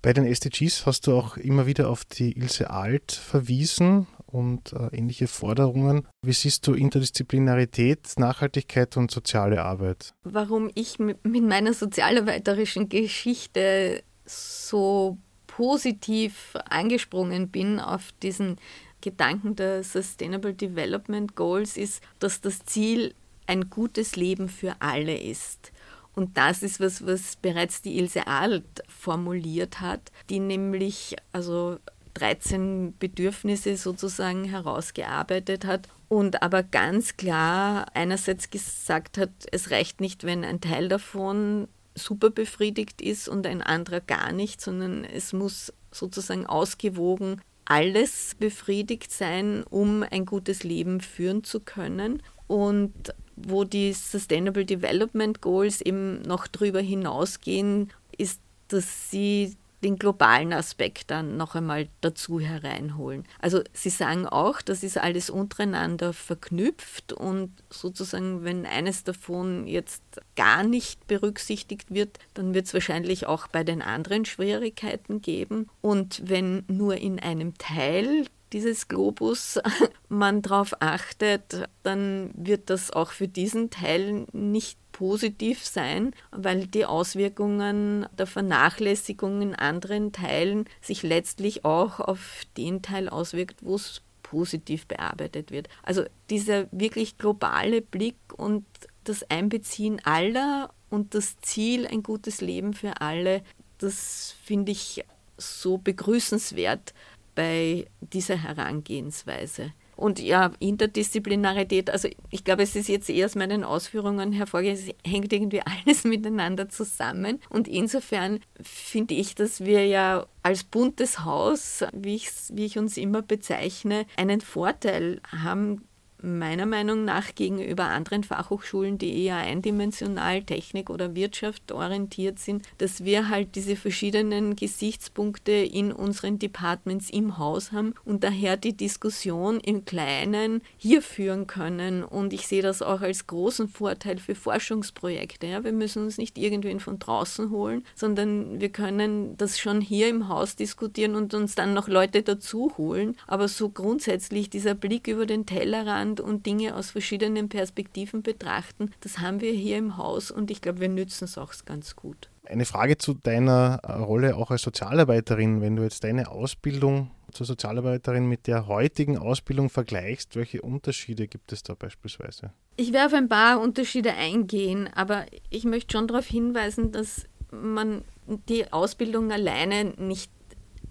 Bei 0.00 0.12
den 0.12 0.26
SDGs 0.26 0.84
hast 0.84 1.06
du 1.06 1.16
auch 1.16 1.36
immer 1.36 1.66
wieder 1.66 1.88
auf 1.88 2.04
die 2.04 2.36
Ilse 2.36 2.70
Alt 2.70 3.12
verwiesen 3.12 4.08
und 4.26 4.72
äh, 4.72 4.96
ähnliche 4.96 5.28
Forderungen. 5.28 6.08
Wie 6.24 6.32
siehst 6.32 6.66
du 6.66 6.74
Interdisziplinarität, 6.74 8.14
Nachhaltigkeit 8.16 8.96
und 8.96 9.12
soziale 9.12 9.62
Arbeit? 9.62 10.12
Warum 10.24 10.70
ich 10.74 10.98
mit 10.98 11.24
meiner 11.24 11.72
sozialarbeiterischen 11.72 12.88
Geschichte 12.88 14.02
so 14.24 15.18
positiv 15.46 16.56
angesprungen 16.68 17.48
bin 17.48 17.78
auf 17.78 18.12
diesen 18.22 18.56
Gedanken 19.00 19.56
der 19.56 19.84
Sustainable 19.84 20.54
Development 20.54 21.34
Goals, 21.34 21.76
ist, 21.76 22.02
dass 22.20 22.40
das 22.40 22.64
Ziel 22.64 23.14
ein 23.46 23.68
gutes 23.68 24.16
Leben 24.16 24.48
für 24.48 24.76
alle 24.78 25.16
ist. 25.16 25.72
Und 26.14 26.36
das 26.36 26.62
ist 26.62 26.80
was, 26.80 27.06
was 27.06 27.36
bereits 27.36 27.82
die 27.82 27.98
Ilse 27.98 28.26
Alt 28.26 28.82
formuliert 28.88 29.80
hat, 29.80 30.12
die 30.30 30.40
nämlich 30.40 31.16
also 31.32 31.78
13 32.14 32.94
Bedürfnisse 32.98 33.76
sozusagen 33.76 34.44
herausgearbeitet 34.44 35.64
hat 35.64 35.88
und 36.08 36.42
aber 36.42 36.62
ganz 36.62 37.16
klar 37.16 37.86
einerseits 37.94 38.50
gesagt 38.50 39.16
hat, 39.16 39.30
es 39.50 39.70
reicht 39.70 40.02
nicht, 40.02 40.24
wenn 40.24 40.44
ein 40.44 40.60
Teil 40.60 40.88
davon 40.88 41.68
super 41.94 42.30
befriedigt 42.30 43.00
ist 43.02 43.28
und 43.28 43.46
ein 43.46 43.62
anderer 43.62 44.00
gar 44.00 44.32
nicht, 44.32 44.60
sondern 44.60 45.04
es 45.04 45.32
muss 45.32 45.72
sozusagen 45.90 46.46
ausgewogen 46.46 47.40
alles 47.64 48.34
befriedigt 48.38 49.12
sein, 49.12 49.64
um 49.68 50.04
ein 50.10 50.26
gutes 50.26 50.62
Leben 50.62 51.00
führen 51.00 51.44
zu 51.44 51.60
können. 51.60 52.22
Und 52.46 52.92
wo 53.36 53.64
die 53.64 53.92
Sustainable 53.92 54.66
Development 54.66 55.40
Goals 55.40 55.80
eben 55.80 56.22
noch 56.22 56.46
darüber 56.46 56.80
hinausgehen, 56.80 57.90
ist, 58.18 58.40
dass 58.68 59.10
sie 59.10 59.56
den 59.82 59.96
globalen 59.96 60.52
Aspekt 60.52 61.10
dann 61.10 61.36
noch 61.36 61.54
einmal 61.54 61.88
dazu 62.00 62.40
hereinholen. 62.40 63.24
Also 63.40 63.62
Sie 63.72 63.90
sagen 63.90 64.26
auch, 64.26 64.62
das 64.62 64.82
ist 64.82 64.98
alles 64.98 65.30
untereinander 65.30 66.12
verknüpft 66.12 67.12
und 67.12 67.52
sozusagen, 67.70 68.44
wenn 68.44 68.66
eines 68.66 69.04
davon 69.04 69.66
jetzt 69.66 70.02
gar 70.36 70.62
nicht 70.62 71.06
berücksichtigt 71.06 71.92
wird, 71.92 72.18
dann 72.34 72.54
wird 72.54 72.66
es 72.66 72.74
wahrscheinlich 72.74 73.26
auch 73.26 73.48
bei 73.48 73.64
den 73.64 73.82
anderen 73.82 74.24
Schwierigkeiten 74.24 75.20
geben. 75.20 75.68
Und 75.80 76.22
wenn 76.24 76.64
nur 76.68 76.96
in 76.96 77.18
einem 77.18 77.58
Teil 77.58 78.26
dieses 78.52 78.88
Globus 78.88 79.58
man 80.08 80.42
darauf 80.42 80.74
achtet, 80.80 81.68
dann 81.82 82.30
wird 82.34 82.70
das 82.70 82.90
auch 82.90 83.10
für 83.10 83.28
diesen 83.28 83.70
Teil 83.70 84.26
nicht 84.32 84.78
positiv 85.02 85.66
sein, 85.66 86.14
weil 86.30 86.68
die 86.68 86.84
Auswirkungen 86.84 88.06
der 88.16 88.28
Vernachlässigung 88.28 89.42
in 89.42 89.52
anderen 89.56 90.12
Teilen 90.12 90.66
sich 90.80 91.02
letztlich 91.02 91.64
auch 91.64 91.98
auf 91.98 92.42
den 92.56 92.82
Teil 92.82 93.08
auswirkt, 93.08 93.56
wo 93.62 93.74
es 93.74 94.02
positiv 94.22 94.86
bearbeitet 94.86 95.50
wird. 95.50 95.68
Also 95.82 96.04
dieser 96.30 96.68
wirklich 96.70 97.18
globale 97.18 97.82
Blick 97.82 98.14
und 98.36 98.64
das 99.02 99.28
Einbeziehen 99.28 100.00
aller 100.04 100.72
und 100.88 101.16
das 101.16 101.36
Ziel, 101.40 101.88
ein 101.88 102.04
gutes 102.04 102.40
Leben 102.40 102.72
für 102.72 103.00
alle, 103.00 103.42
das 103.78 104.36
finde 104.44 104.70
ich 104.70 105.04
so 105.36 105.78
begrüßenswert, 105.78 106.94
bei 107.34 107.86
dieser 108.00 108.36
Herangehensweise. 108.36 109.72
Und 110.02 110.18
ja, 110.18 110.50
Interdisziplinarität, 110.58 111.88
also 111.88 112.08
ich 112.30 112.42
glaube, 112.42 112.64
es 112.64 112.74
ist 112.74 112.88
jetzt 112.88 113.08
eher 113.08 113.26
aus 113.26 113.36
meinen 113.36 113.62
Ausführungen 113.62 114.32
hervorgegangen, 114.32 114.82
es 114.88 115.08
hängt 115.08 115.32
irgendwie 115.32 115.60
alles 115.86 116.02
miteinander 116.02 116.68
zusammen. 116.68 117.38
Und 117.48 117.68
insofern 117.68 118.40
finde 118.60 119.14
ich, 119.14 119.36
dass 119.36 119.64
wir 119.64 119.86
ja 119.86 120.26
als 120.42 120.64
buntes 120.64 121.24
Haus, 121.24 121.84
wie, 121.92 122.20
wie 122.50 122.64
ich 122.64 122.78
uns 122.78 122.96
immer 122.96 123.22
bezeichne, 123.22 124.06
einen 124.16 124.40
Vorteil 124.40 125.20
haben 125.30 125.82
meiner 126.22 126.66
Meinung 126.66 127.04
nach 127.04 127.34
gegenüber 127.34 127.84
anderen 127.84 128.24
Fachhochschulen, 128.24 128.98
die 128.98 129.24
eher 129.24 129.36
eindimensional 129.36 130.42
Technik 130.42 130.90
oder 130.90 131.14
Wirtschaft 131.14 131.72
orientiert 131.72 132.38
sind, 132.38 132.66
dass 132.78 133.04
wir 133.04 133.28
halt 133.28 133.54
diese 133.54 133.76
verschiedenen 133.76 134.56
Gesichtspunkte 134.56 135.52
in 135.52 135.92
unseren 135.92 136.38
Departments 136.38 137.10
im 137.10 137.38
Haus 137.38 137.72
haben 137.72 137.94
und 138.04 138.24
daher 138.24 138.56
die 138.56 138.76
Diskussion 138.76 139.60
im 139.60 139.84
Kleinen 139.84 140.62
hier 140.76 141.02
führen 141.02 141.46
können. 141.46 142.04
Und 142.04 142.32
ich 142.32 142.46
sehe 142.46 142.62
das 142.62 142.82
auch 142.82 143.00
als 143.00 143.26
großen 143.26 143.68
Vorteil 143.68 144.18
für 144.18 144.34
Forschungsprojekte. 144.34 145.46
Ja, 145.46 145.64
wir 145.64 145.72
müssen 145.72 146.04
uns 146.04 146.18
nicht 146.18 146.38
irgendwen 146.38 146.80
von 146.80 146.98
draußen 146.98 147.50
holen, 147.50 147.84
sondern 147.94 148.60
wir 148.60 148.68
können 148.68 149.36
das 149.36 149.58
schon 149.58 149.80
hier 149.80 150.08
im 150.08 150.28
Haus 150.28 150.56
diskutieren 150.56 151.14
und 151.14 151.34
uns 151.34 151.54
dann 151.54 151.74
noch 151.74 151.88
Leute 151.88 152.22
dazu 152.22 152.72
holen. 152.76 153.16
Aber 153.26 153.48
so 153.48 153.68
grundsätzlich 153.68 154.50
dieser 154.50 154.74
Blick 154.74 155.08
über 155.08 155.26
den 155.26 155.46
Tellerrand, 155.46 156.11
Land 156.12 156.20
und 156.20 156.44
Dinge 156.44 156.76
aus 156.76 156.90
verschiedenen 156.90 157.48
Perspektiven 157.48 158.22
betrachten. 158.22 158.90
Das 159.00 159.18
haben 159.18 159.40
wir 159.40 159.52
hier 159.52 159.78
im 159.78 159.96
Haus 159.96 160.30
und 160.30 160.50
ich 160.50 160.60
glaube, 160.60 160.80
wir 160.80 160.88
nützen 160.88 161.24
es 161.24 161.38
auch 161.38 161.52
ganz 161.64 161.96
gut. 161.96 162.28
Eine 162.44 162.66
Frage 162.66 162.98
zu 162.98 163.14
deiner 163.14 163.80
äh, 163.82 163.92
Rolle 163.92 164.36
auch 164.36 164.50
als 164.50 164.62
Sozialarbeiterin, 164.62 165.60
wenn 165.62 165.76
du 165.76 165.84
jetzt 165.84 166.04
deine 166.04 166.30
Ausbildung 166.30 167.10
zur 167.30 167.46
Sozialarbeiterin 167.46 168.28
mit 168.28 168.46
der 168.46 168.66
heutigen 168.66 169.16
Ausbildung 169.16 169.70
vergleichst, 169.70 170.36
welche 170.36 170.60
Unterschiede 170.60 171.28
gibt 171.28 171.52
es 171.52 171.62
da 171.62 171.74
beispielsweise? 171.74 172.52
Ich 172.76 172.92
werde 172.92 173.06
auf 173.06 173.14
ein 173.14 173.28
paar 173.28 173.60
Unterschiede 173.60 174.12
eingehen, 174.12 174.90
aber 174.94 175.24
ich 175.48 175.64
möchte 175.64 175.96
schon 175.96 176.08
darauf 176.08 176.26
hinweisen, 176.26 176.92
dass 176.92 177.24
man 177.50 178.02
die 178.48 178.70
Ausbildung 178.70 179.32
alleine 179.32 179.94
nicht 179.96 180.30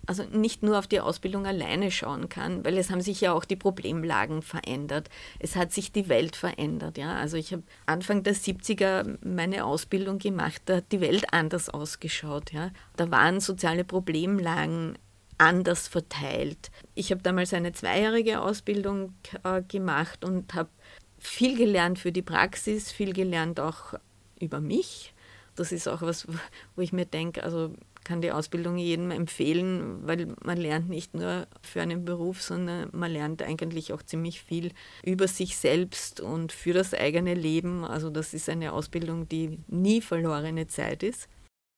also 0.06 0.24
nicht 0.24 0.64
nur 0.64 0.80
auf 0.80 0.88
die 0.88 1.00
Ausbildung 1.00 1.46
alleine 1.46 1.92
schauen 1.92 2.28
kann, 2.28 2.66
weil 2.66 2.78
es 2.78 2.90
haben 2.90 3.02
sich 3.02 3.22
ja 3.22 3.34
auch 3.34 3.46
die 3.46 3.56
Problemlagen 3.56 4.42
verändert. 4.42 5.10
Es 5.40 5.56
hat 5.56 5.72
sich 5.72 5.92
die 5.92 6.10
Welt 6.10 6.36
verändert. 6.36 6.98
Ja? 6.98 7.16
Also 7.16 7.38
ich 7.38 7.54
habe 7.54 7.64
Anfang 7.86 8.24
der 8.24 8.36
70er 8.36 9.18
meine 9.24 9.66
Ausbildung 9.66 10.18
gemacht, 10.18 10.64
da 10.66 10.78
hat 10.78 10.92
die 10.92 11.02
Welt 11.02 11.34
anders 11.34 11.70
ausgeschaut. 11.70 12.52
Ja? 12.52 12.72
Da 12.96 13.12
waren 13.12 13.40
soziale 13.40 13.84
Problemlagen 13.84 14.98
anders 15.38 15.88
verteilt. 15.88 16.72
Ich 16.94 17.12
habe 17.12 17.22
damals 17.22 17.54
eine 17.54 17.74
zweijährige 17.74 18.42
Ausbildung 18.42 19.14
äh, 19.44 19.62
gemacht 19.64 20.24
und 20.24 20.54
habe 20.54 20.70
viel 21.18 21.58
gelernt 21.58 22.00
für 22.00 22.12
die 22.12 22.22
Praxis, 22.22 22.92
viel 22.92 23.14
gelernt 23.14 23.60
auch 23.60 23.94
über 24.40 24.60
mich. 24.60 25.14
Das 25.56 25.72
ist 25.72 25.88
auch 25.88 26.02
was, 26.02 26.28
wo 26.76 26.82
ich 26.82 26.94
mir 26.94 27.06
denke, 27.06 27.44
also 27.44 27.74
kann 28.04 28.22
die 28.22 28.32
Ausbildung 28.32 28.78
jedem 28.78 29.12
empfehlen, 29.12 30.06
weil 30.08 30.34
man 30.44 30.58
lernt 30.58 30.90
nicht 30.90 31.14
nur 31.14 31.48
für 31.62 31.82
einen 31.82 32.04
Beruf, 32.04 32.42
sondern 32.42 32.90
man 32.94 33.12
lernt 33.12 33.44
eigentlich 33.44 33.94
auch 33.94 34.02
ziemlich 34.02 34.42
viel 34.42 34.72
über 35.04 35.28
sich 35.28 35.58
selbst 35.58 36.20
und 36.20 36.52
für 36.52 36.74
das 36.74 36.94
eigene 36.94 37.36
Leben. 37.36 37.84
Also 37.84 38.10
das 38.10 38.34
ist 38.34 38.50
eine 38.50 38.74
Ausbildung, 38.74 39.30
die 39.30 39.60
nie 39.68 40.02
verlorene 40.02 40.68
Zeit 40.68 41.04
ist. 41.04 41.28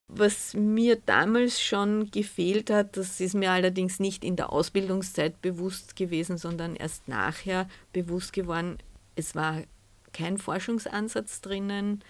Was 0.07 0.53
mir 0.53 0.97
damals 1.05 1.61
schon 1.61 2.11
gefehlt 2.11 2.69
hat, 2.69 2.97
das 2.97 3.19
ist 3.19 3.35
mir 3.35 3.51
allerdings 3.51 3.99
nicht 3.99 4.23
in 4.23 4.35
der 4.35 4.51
Ausbildungszeit 4.51 5.41
bewusst 5.41 5.95
gewesen, 5.95 6.37
sondern 6.37 6.75
erst 6.75 7.07
nachher 7.07 7.67
bewusst 7.93 8.33
geworden, 8.33 8.77
es 9.15 9.35
war 9.35 9.63
kein 10.11 10.37
Forschungsansatz 10.37 11.41
drinnen. 11.41 12.03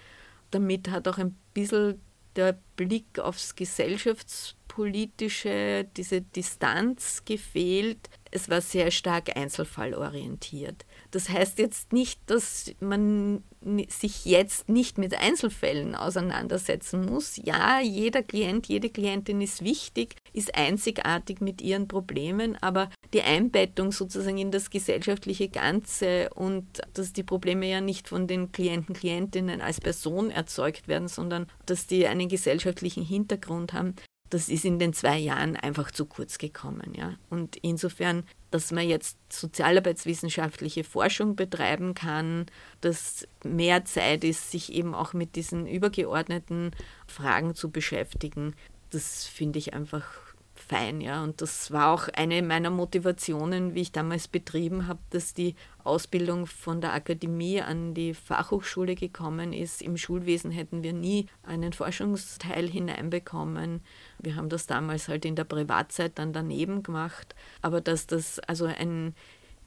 Damit 0.51 0.89
hat 0.89 1.08
auch 1.08 1.17
ein 1.17 1.36
bisschen 1.53 2.00
der 2.36 2.58
Blick 2.75 3.20
aufs 3.20 3.56
Gesellschaftspolitische, 3.56 5.88
diese 5.96 6.22
Distanz 6.22 7.24
gefehlt. 7.25 8.10
Es 8.32 8.50
war 8.50 8.62
sehr 8.62 8.90
stark 8.92 9.36
einzelfallorientiert. 9.36 10.86
Das 11.13 11.29
heißt 11.29 11.60
jetzt 11.60 11.93
nicht, 11.93 12.20
dass 12.25 12.74
man 12.79 13.43
sich 13.88 14.25
jetzt 14.25 14.67
nicht 14.67 14.98
mit 14.98 15.15
Einzelfällen 15.15 15.93
auseinandersetzen 15.93 17.05
muss. 17.05 17.38
Ja, 17.38 17.79
jeder 17.82 18.24
Klient, 18.24 18.67
jede 18.67 18.89
Klientin 18.89 19.39
ist 19.39 19.63
wichtig, 19.63 20.15
ist 20.34 20.55
einzigartig 20.55 21.39
mit 21.39 21.62
ihren 21.62 21.88
Problemen, 21.88 22.58
aber 22.62 22.89
die 23.13 23.22
Einbettung 23.22 23.91
sozusagen 23.91 24.39
in 24.39 24.50
das 24.50 24.72
gesellschaftliche 24.72 25.50
Ganze 25.50 26.32
und 26.34 26.65
dass 26.96 27.13
die 27.13 27.22
Probleme 27.22 27.70
ja 27.70 27.79
nicht 27.79 28.10
von 28.10 28.25
den 28.25 28.51
Klienten, 28.51 28.96
Klientinnen 28.96 29.62
als 29.62 29.79
Person 29.79 30.32
erzeugt 30.32 30.88
werden, 30.88 31.08
sondern 31.08 31.46
dass 31.67 31.86
die 31.86 32.08
einen 32.08 32.27
gesellschaftlichen 32.27 33.05
Hintergrund 33.05 33.74
haben, 33.74 33.93
das 34.34 34.50
ist 34.50 34.65
in 34.65 34.79
den 34.79 34.93
zwei 34.93 35.20
Jahren 35.20 35.55
einfach 35.55 35.91
zu 35.91 36.05
kurz 36.05 36.39
gekommen. 36.39 36.93
Ja? 36.96 37.13
Und 37.29 37.55
insofern, 37.58 38.24
dass 38.53 38.72
man 38.72 38.88
jetzt 38.88 39.17
sozialarbeitswissenschaftliche 39.29 40.83
Forschung 40.83 41.36
betreiben 41.36 41.95
kann, 41.95 42.45
dass 42.81 43.27
mehr 43.43 43.83
Zeit 43.83 44.24
ist, 44.24 44.51
sich 44.51 44.72
eben 44.72 44.93
auch 44.93 45.13
mit 45.13 45.36
diesen 45.36 45.65
übergeordneten 45.65 46.69
Fragen 47.07 47.55
zu 47.55 47.72
beschäftigen, 47.72 48.53
das 48.91 49.25
finde 49.25 49.57
ich 49.57 49.74
einfach 49.74 50.05
fein, 50.53 51.01
ja. 51.01 51.24
Und 51.24 51.41
das 51.41 51.72
war 51.72 51.91
auch 51.91 52.10
eine 52.10 52.43
meiner 52.43 52.69
Motivationen, 52.69 53.74
wie 53.74 53.81
ich 53.81 53.91
damals 53.91 54.27
betrieben 54.27 54.88
habe, 54.88 55.00
dass 55.10 55.33
die 55.33 55.55
Ausbildung 55.83 56.45
von 56.45 56.79
der 56.79 56.93
Akademie 56.93 57.62
an 57.62 57.95
die 57.95 58.13
Fachhochschule 58.13 58.93
gekommen 58.93 59.51
ist. 59.51 59.81
Im 59.81 59.98
Schulwesen 59.98 60.51
hätten 60.51 60.83
wir 60.83 60.93
nie 60.93 61.25
einen 61.41 61.74
Forschungsteil 61.74 62.69
hineinbekommen. 62.69 63.82
Wir 64.19 64.36
haben 64.36 64.49
das 64.49 64.67
damals 64.67 65.08
halt 65.08 65.26
in 65.26 65.36
der 65.36 65.43
Privatzeit 65.43 66.13
dann 66.15 66.34
daneben 66.34 66.84
gemacht. 66.84 67.36
Aber 67.62 67.82
dass 67.82 68.08
das 68.08 68.39
also 68.39 68.65
ein 68.65 69.15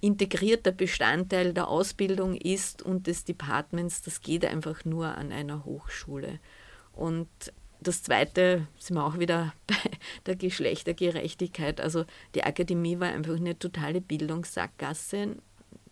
integrierter 0.00 0.72
Bestandteil 0.72 1.52
der 1.52 1.68
Ausbildung 1.68 2.34
ist 2.34 2.82
und 2.82 3.06
des 3.06 3.24
Departments, 3.24 4.02
das 4.02 4.20
geht 4.20 4.44
einfach 4.44 4.84
nur 4.84 5.16
an 5.16 5.32
einer 5.32 5.64
Hochschule. 5.64 6.38
Und 6.92 7.28
das 7.80 8.02
Zweite 8.02 8.66
sind 8.78 8.96
wir 8.96 9.04
auch 9.04 9.18
wieder 9.18 9.54
bei 9.66 9.76
der 10.26 10.36
Geschlechtergerechtigkeit. 10.36 11.80
Also 11.80 12.04
die 12.34 12.44
Akademie 12.44 13.00
war 13.00 13.08
einfach 13.08 13.36
eine 13.36 13.58
totale 13.58 14.00
Bildungssackgasse. 14.00 15.36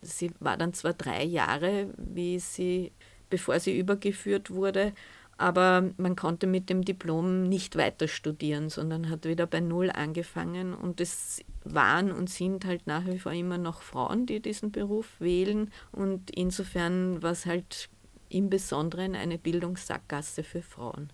Sie 0.01 0.31
war 0.39 0.57
dann 0.57 0.73
zwar 0.73 0.93
drei 0.93 1.23
Jahre, 1.23 1.93
wie 1.97 2.39
sie, 2.39 2.91
bevor 3.29 3.59
sie 3.59 3.77
übergeführt 3.77 4.51
wurde, 4.51 4.93
aber 5.37 5.91
man 5.97 6.15
konnte 6.15 6.47
mit 6.47 6.69
dem 6.69 6.83
Diplom 6.83 7.43
nicht 7.43 7.75
weiter 7.75 8.07
studieren, 8.07 8.69
sondern 8.69 9.09
hat 9.09 9.25
wieder 9.25 9.45
bei 9.47 9.59
Null 9.59 9.91
angefangen. 9.91 10.73
Und 10.73 11.01
es 11.01 11.43
waren 11.63 12.11
und 12.11 12.29
sind 12.29 12.65
halt 12.65 12.87
nach 12.87 13.05
wie 13.05 13.19
vor 13.19 13.33
immer 13.33 13.57
noch 13.57 13.81
Frauen, 13.81 14.25
die 14.25 14.39
diesen 14.39 14.71
Beruf 14.71 15.19
wählen. 15.19 15.71
Und 15.91 16.31
insofern 16.31 17.21
war 17.21 17.31
es 17.31 17.45
halt 17.45 17.89
im 18.29 18.49
Besonderen 18.49 19.15
eine 19.15 19.37
Bildungssackgasse 19.37 20.43
für 20.43 20.61
Frauen. 20.61 21.11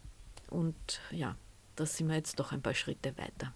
Und 0.49 1.01
ja, 1.11 1.35
da 1.75 1.85
sind 1.85 2.07
wir 2.07 2.15
jetzt 2.15 2.39
doch 2.39 2.51
ein 2.51 2.61
paar 2.61 2.75
Schritte 2.75 3.17
weiter. 3.17 3.53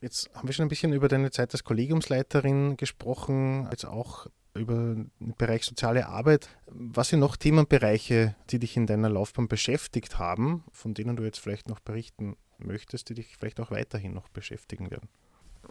Jetzt 0.00 0.30
haben 0.34 0.48
wir 0.48 0.52
schon 0.52 0.66
ein 0.66 0.68
bisschen 0.68 0.92
über 0.92 1.08
deine 1.08 1.30
Zeit 1.30 1.52
als 1.52 1.64
Kollegiumsleiterin 1.64 2.76
gesprochen, 2.76 3.68
jetzt 3.70 3.86
auch 3.86 4.26
über 4.54 4.74
den 4.74 5.10
Bereich 5.36 5.64
soziale 5.64 6.06
Arbeit. 6.06 6.48
Was 6.66 7.08
sind 7.08 7.20
noch 7.20 7.36
Themenbereiche, 7.36 8.34
die 8.50 8.58
dich 8.58 8.76
in 8.76 8.86
deiner 8.86 9.10
Laufbahn 9.10 9.48
beschäftigt 9.48 10.18
haben, 10.18 10.64
von 10.72 10.94
denen 10.94 11.16
du 11.16 11.24
jetzt 11.24 11.38
vielleicht 11.38 11.68
noch 11.68 11.80
berichten 11.80 12.36
möchtest, 12.58 13.08
die 13.08 13.14
dich 13.14 13.36
vielleicht 13.36 13.60
auch 13.60 13.70
weiterhin 13.70 14.14
noch 14.14 14.28
beschäftigen 14.28 14.90
werden? 14.90 15.08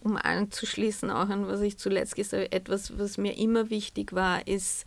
Um 0.02 0.18
anzuschließen 0.18 1.10
auch 1.10 1.30
an 1.30 1.48
was 1.48 1.62
ich 1.62 1.78
zuletzt 1.78 2.16
gesagt 2.16 2.44
habe, 2.44 2.52
etwas, 2.52 2.98
was 2.98 3.18
mir 3.18 3.38
immer 3.38 3.70
wichtig 3.70 4.14
war, 4.14 4.46
ist 4.48 4.86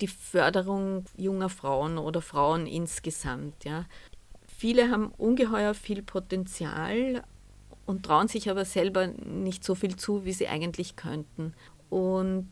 die 0.00 0.08
Förderung 0.08 1.04
junger 1.16 1.48
Frauen 1.48 1.96
oder 1.96 2.20
Frauen 2.20 2.66
insgesamt. 2.66 3.64
Ja. 3.64 3.86
Viele 4.58 4.90
haben 4.90 5.12
ungeheuer 5.12 5.74
viel 5.74 6.02
Potenzial 6.02 7.24
und 7.86 8.04
trauen 8.04 8.28
sich 8.28 8.50
aber 8.50 8.64
selber 8.64 9.06
nicht 9.06 9.64
so 9.64 9.74
viel 9.74 9.96
zu, 9.96 10.24
wie 10.24 10.32
sie 10.32 10.48
eigentlich 10.48 10.96
könnten. 10.96 11.54
Und 11.88 12.48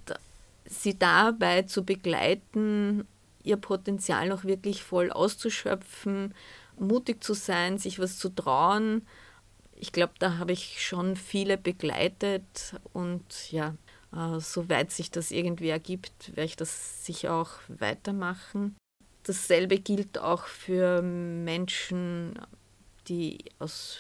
sie 0.64 0.98
dabei 0.98 1.62
zu 1.62 1.84
begleiten, 1.84 3.06
ihr 3.42 3.56
Potenzial 3.56 4.32
auch 4.32 4.44
wirklich 4.44 4.82
voll 4.82 5.10
auszuschöpfen, 5.10 6.34
mutig 6.78 7.22
zu 7.22 7.34
sein, 7.34 7.78
sich 7.78 7.98
was 7.98 8.18
zu 8.18 8.28
trauen. 8.28 9.06
Ich 9.74 9.92
glaube, 9.92 10.14
da 10.18 10.38
habe 10.38 10.52
ich 10.52 10.84
schon 10.84 11.16
viele 11.16 11.56
begleitet 11.56 12.74
und 12.92 13.50
ja, 13.50 13.74
äh, 14.14 14.40
soweit 14.40 14.90
sich 14.90 15.10
das 15.10 15.30
irgendwie 15.30 15.68
ergibt, 15.68 16.30
werde 16.30 16.44
ich 16.44 16.56
das 16.56 17.04
sicher 17.04 17.34
auch 17.34 17.50
weitermachen. 17.68 18.76
Dasselbe 19.22 19.78
gilt 19.78 20.18
auch 20.18 20.44
für 20.44 21.02
Menschen, 21.02 22.38
die 23.08 23.44
aus, 23.58 23.98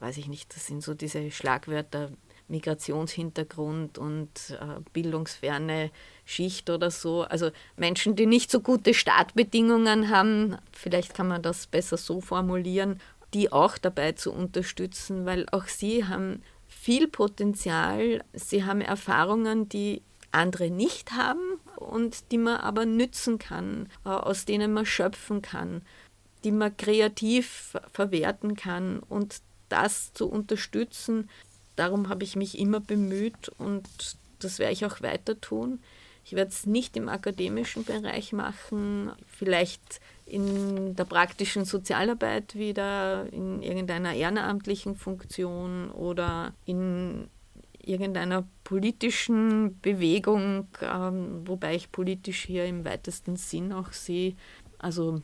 weiß 0.00 0.16
ich 0.18 0.28
nicht, 0.28 0.54
das 0.54 0.66
sind 0.66 0.82
so 0.82 0.94
diese 0.94 1.30
Schlagwörter 1.30 2.10
Migrationshintergrund 2.48 3.98
und 3.98 4.30
äh, 4.50 4.80
bildungsferne 4.92 5.90
Schicht 6.24 6.70
oder 6.70 6.90
so. 6.90 7.22
Also 7.22 7.50
Menschen, 7.76 8.16
die 8.16 8.26
nicht 8.26 8.50
so 8.50 8.60
gute 8.60 8.94
Startbedingungen 8.94 10.10
haben, 10.10 10.56
vielleicht 10.72 11.14
kann 11.14 11.28
man 11.28 11.42
das 11.42 11.66
besser 11.66 11.96
so 11.96 12.20
formulieren, 12.20 13.00
die 13.34 13.52
auch 13.52 13.78
dabei 13.78 14.12
zu 14.12 14.32
unterstützen, 14.32 15.26
weil 15.26 15.46
auch 15.50 15.66
sie 15.66 16.04
haben 16.04 16.42
viel 16.68 17.08
Potenzial, 17.08 18.22
sie 18.32 18.64
haben 18.64 18.80
Erfahrungen, 18.80 19.68
die 19.68 20.02
andere 20.32 20.70
nicht 20.70 21.12
haben 21.12 21.60
und 21.76 22.30
die 22.30 22.38
man 22.38 22.56
aber 22.58 22.86
nützen 22.86 23.38
kann, 23.38 23.88
äh, 24.04 24.08
aus 24.10 24.44
denen 24.44 24.72
man 24.72 24.86
schöpfen 24.86 25.42
kann, 25.42 25.82
die 26.44 26.52
man 26.52 26.76
kreativ 26.76 27.76
verwerten 27.92 28.54
kann 28.56 29.00
und 29.00 29.40
das 29.68 30.12
zu 30.12 30.28
unterstützen. 30.28 31.28
Darum 31.76 32.08
habe 32.08 32.24
ich 32.24 32.36
mich 32.36 32.58
immer 32.58 32.80
bemüht 32.80 33.50
und 33.58 33.86
das 34.40 34.58
werde 34.58 34.72
ich 34.72 34.84
auch 34.84 35.02
weiter 35.02 35.40
tun. 35.40 35.80
Ich 36.24 36.32
werde 36.32 36.50
es 36.50 36.66
nicht 36.66 36.96
im 36.96 37.08
akademischen 37.08 37.84
Bereich 37.84 38.32
machen, 38.32 39.12
vielleicht 39.28 40.00
in 40.26 40.96
der 40.96 41.04
praktischen 41.04 41.64
Sozialarbeit 41.64 42.56
wieder, 42.56 43.32
in 43.32 43.62
irgendeiner 43.62 44.12
ehrenamtlichen 44.12 44.96
Funktion 44.96 45.90
oder 45.92 46.52
in 46.64 47.28
irgendeiner 47.80 48.44
politischen 48.64 49.78
Bewegung, 49.80 50.66
ähm, 50.82 51.46
wobei 51.46 51.76
ich 51.76 51.92
politisch 51.92 52.44
hier 52.44 52.64
im 52.64 52.84
weitesten 52.84 53.36
Sinn 53.36 53.72
auch 53.72 53.92
sehe. 53.92 54.34
Also 54.78 55.22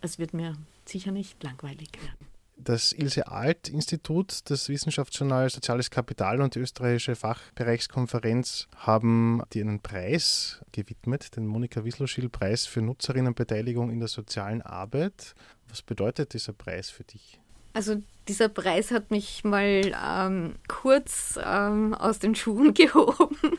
es 0.00 0.18
wird 0.18 0.34
mir 0.34 0.56
sicher 0.84 1.12
nicht 1.12 1.40
langweilig 1.44 1.90
werden. 1.94 2.31
Das 2.64 2.92
Ilse 2.92 3.26
Alt 3.26 3.68
Institut, 3.68 4.48
das 4.48 4.68
Wissenschaftsjournal 4.68 5.50
Soziales 5.50 5.90
Kapital 5.90 6.40
und 6.40 6.54
die 6.54 6.60
österreichische 6.60 7.16
Fachbereichskonferenz 7.16 8.68
haben 8.76 9.42
dir 9.52 9.62
einen 9.62 9.80
Preis 9.80 10.60
gewidmet, 10.70 11.34
den 11.34 11.46
Monika 11.46 11.84
Wisloschil-Preis 11.84 12.66
für 12.66 12.80
Nutzerinnenbeteiligung 12.80 13.90
in 13.90 13.98
der 13.98 14.06
sozialen 14.06 14.62
Arbeit. 14.62 15.34
Was 15.70 15.82
bedeutet 15.82 16.34
dieser 16.34 16.52
Preis 16.52 16.88
für 16.88 17.02
dich? 17.02 17.40
Also 17.72 18.00
dieser 18.28 18.48
Preis 18.48 18.92
hat 18.92 19.10
mich 19.10 19.42
mal 19.42 19.92
ähm, 20.00 20.54
kurz 20.68 21.40
ähm, 21.44 21.94
aus 21.94 22.20
den 22.20 22.36
Schuhen 22.36 22.74
gehoben, 22.74 23.58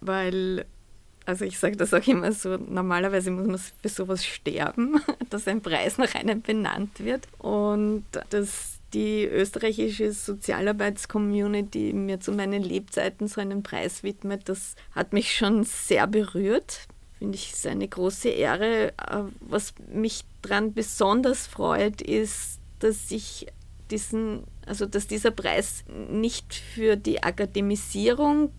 weil, 0.00 0.66
also 1.26 1.44
ich 1.44 1.58
sage 1.58 1.76
das 1.76 1.94
auch 1.94 2.06
immer 2.06 2.32
so, 2.32 2.56
normalerweise 2.56 3.30
muss 3.30 3.46
man 3.46 3.58
für 3.58 3.88
sowas 3.88 4.24
sterben, 4.24 5.00
dass 5.30 5.48
ein 5.48 5.60
Preis 5.60 5.98
nach 5.98 6.14
einem 6.14 6.42
benannt 6.42 7.04
wird. 7.04 7.26
Und 7.38 8.04
dass 8.30 8.78
die 8.92 9.24
österreichische 9.24 10.12
Sozialarbeitscommunity 10.12 11.92
mir 11.92 12.20
zu 12.20 12.32
meinen 12.32 12.62
Lebzeiten 12.62 13.26
so 13.26 13.40
einen 13.40 13.62
Preis 13.62 14.02
widmet, 14.02 14.48
das 14.48 14.76
hat 14.92 15.12
mich 15.12 15.34
schon 15.34 15.64
sehr 15.64 16.06
berührt. 16.06 16.86
Finde 17.18 17.36
ich, 17.36 17.52
ist 17.52 17.66
eine 17.66 17.88
große 17.88 18.28
Ehre. 18.28 18.88
Äh, 18.88 19.24
was 19.40 19.74
mich 19.92 20.24
daran 20.42 20.74
besonders 20.74 21.46
freut, 21.46 22.02
ist, 22.02 22.58
dass 22.80 23.10
ich 23.10 23.46
diesen, 23.90 24.44
also 24.66 24.86
dass 24.86 25.06
dieser 25.06 25.30
Preis 25.30 25.84
nicht 26.10 26.54
für 26.54 26.96
die 26.96 27.22
Akademisierung 27.22 28.50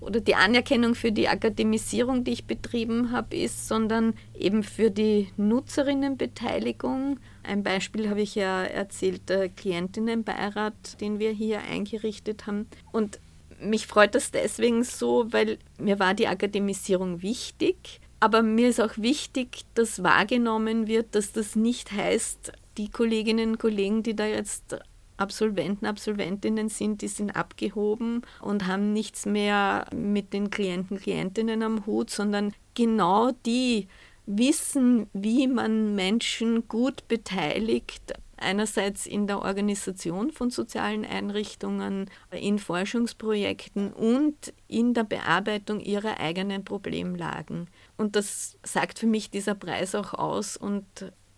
oder 0.00 0.20
die 0.20 0.34
Anerkennung 0.34 0.94
für 0.94 1.12
die 1.12 1.28
Akademisierung, 1.28 2.24
die 2.24 2.32
ich 2.32 2.46
betrieben 2.46 3.12
habe, 3.12 3.36
ist, 3.36 3.68
sondern 3.68 4.14
eben 4.34 4.62
für 4.62 4.90
die 4.90 5.28
Nutzerinnenbeteiligung. 5.36 7.18
Ein 7.42 7.62
Beispiel 7.62 8.10
habe 8.10 8.22
ich 8.22 8.34
ja 8.34 8.64
erzählt, 8.64 9.28
der 9.28 9.48
Klientinnenbeirat, 9.48 11.00
den 11.00 11.18
wir 11.18 11.30
hier 11.30 11.60
eingerichtet 11.62 12.46
haben. 12.46 12.66
Und 12.90 13.18
mich 13.60 13.86
freut 13.86 14.14
das 14.14 14.30
deswegen 14.30 14.82
so, 14.82 15.26
weil 15.32 15.58
mir 15.78 15.98
war 15.98 16.14
die 16.14 16.28
Akademisierung 16.28 17.22
wichtig. 17.22 18.00
Aber 18.20 18.42
mir 18.42 18.68
ist 18.68 18.80
auch 18.80 18.96
wichtig, 18.98 19.64
dass 19.74 20.02
wahrgenommen 20.02 20.86
wird, 20.86 21.14
dass 21.14 21.32
das 21.32 21.56
nicht 21.56 21.90
heißt, 21.90 22.52
die 22.78 22.88
Kolleginnen 22.88 23.50
und 23.50 23.58
Kollegen, 23.58 24.02
die 24.02 24.14
da 24.14 24.26
jetzt 24.26 24.76
Absolventen, 25.22 25.86
Absolventinnen 25.86 26.68
sind, 26.68 27.02
die 27.02 27.08
sind 27.08 27.30
abgehoben 27.30 28.22
und 28.40 28.66
haben 28.66 28.92
nichts 28.92 29.24
mehr 29.24 29.86
mit 29.94 30.32
den 30.32 30.50
Klienten, 30.50 30.98
Klientinnen 30.98 31.62
am 31.62 31.86
Hut, 31.86 32.10
sondern 32.10 32.52
genau 32.74 33.30
die 33.46 33.88
wissen, 34.26 35.08
wie 35.12 35.46
man 35.48 35.94
Menschen 35.94 36.68
gut 36.68 37.08
beteiligt, 37.08 38.12
einerseits 38.36 39.06
in 39.06 39.26
der 39.26 39.40
Organisation 39.42 40.32
von 40.32 40.50
sozialen 40.50 41.04
Einrichtungen, 41.04 42.10
in 42.32 42.58
Forschungsprojekten 42.58 43.92
und 43.92 44.52
in 44.66 44.94
der 44.94 45.04
Bearbeitung 45.04 45.80
ihrer 45.80 46.18
eigenen 46.18 46.64
Problemlagen. 46.64 47.68
Und 47.96 48.16
das 48.16 48.58
sagt 48.64 48.98
für 48.98 49.06
mich 49.06 49.30
dieser 49.30 49.54
Preis 49.54 49.94
auch 49.94 50.14
aus 50.14 50.56
und 50.56 50.84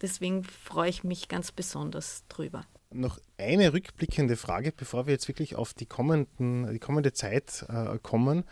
Deswegen 0.04 0.44
freue 0.44 0.90
ich 0.90 1.02
mich 1.02 1.28
ganz 1.28 1.50
besonders 1.50 2.24
drüber. 2.28 2.66
Noch 2.94 3.18
eine 3.38 3.72
rückblickende 3.72 4.36
Frage, 4.36 4.70
bevor 4.70 5.06
wir 5.06 5.12
jetzt 5.12 5.26
wirklich 5.26 5.56
auf 5.56 5.74
die, 5.74 5.84
kommenden, 5.84 6.72
die 6.72 6.78
kommende 6.78 7.12
Zeit 7.12 7.66
äh, 7.68 7.98
kommen. 7.98 8.44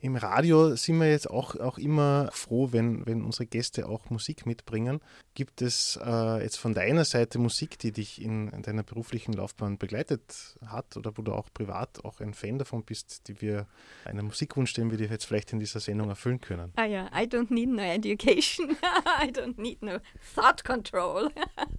Im 0.00 0.14
Radio 0.14 0.76
sind 0.76 0.98
wir 1.00 1.10
jetzt 1.10 1.28
auch, 1.28 1.56
auch 1.56 1.76
immer 1.78 2.30
froh, 2.32 2.68
wenn, 2.70 3.04
wenn 3.06 3.24
unsere 3.24 3.46
Gäste 3.46 3.88
auch 3.88 4.10
Musik 4.10 4.46
mitbringen. 4.46 5.00
Gibt 5.34 5.60
es 5.60 5.98
äh, 6.00 6.42
jetzt 6.42 6.58
von 6.58 6.74
deiner 6.74 7.04
Seite 7.04 7.40
Musik, 7.40 7.76
die 7.80 7.90
dich 7.90 8.22
in, 8.22 8.48
in, 8.48 8.62
deiner 8.62 8.84
beruflichen 8.84 9.32
Laufbahn 9.32 9.78
begleitet 9.78 10.56
hat 10.64 10.96
oder 10.96 11.16
wo 11.16 11.22
du 11.22 11.32
auch 11.32 11.48
privat 11.52 12.04
auch 12.04 12.20
ein 12.20 12.34
Fan 12.34 12.58
davon 12.58 12.84
bist, 12.84 13.26
die 13.26 13.40
wir 13.40 13.66
einen 14.04 14.26
Musikwunsch, 14.26 14.72
den 14.74 14.92
wir 14.92 14.98
dir 14.98 15.08
jetzt 15.08 15.24
vielleicht 15.24 15.52
in 15.52 15.58
dieser 15.58 15.80
Sendung 15.80 16.08
erfüllen 16.10 16.40
können? 16.40 16.72
Ah 16.76 16.84
ja, 16.84 17.06
I 17.06 17.24
don't 17.24 17.52
need 17.52 17.70
no 17.70 17.82
education. 17.82 18.76
I 19.20 19.32
don't 19.32 19.60
need 19.60 19.82
no 19.82 19.98
thought 20.36 20.64
control. 20.64 21.32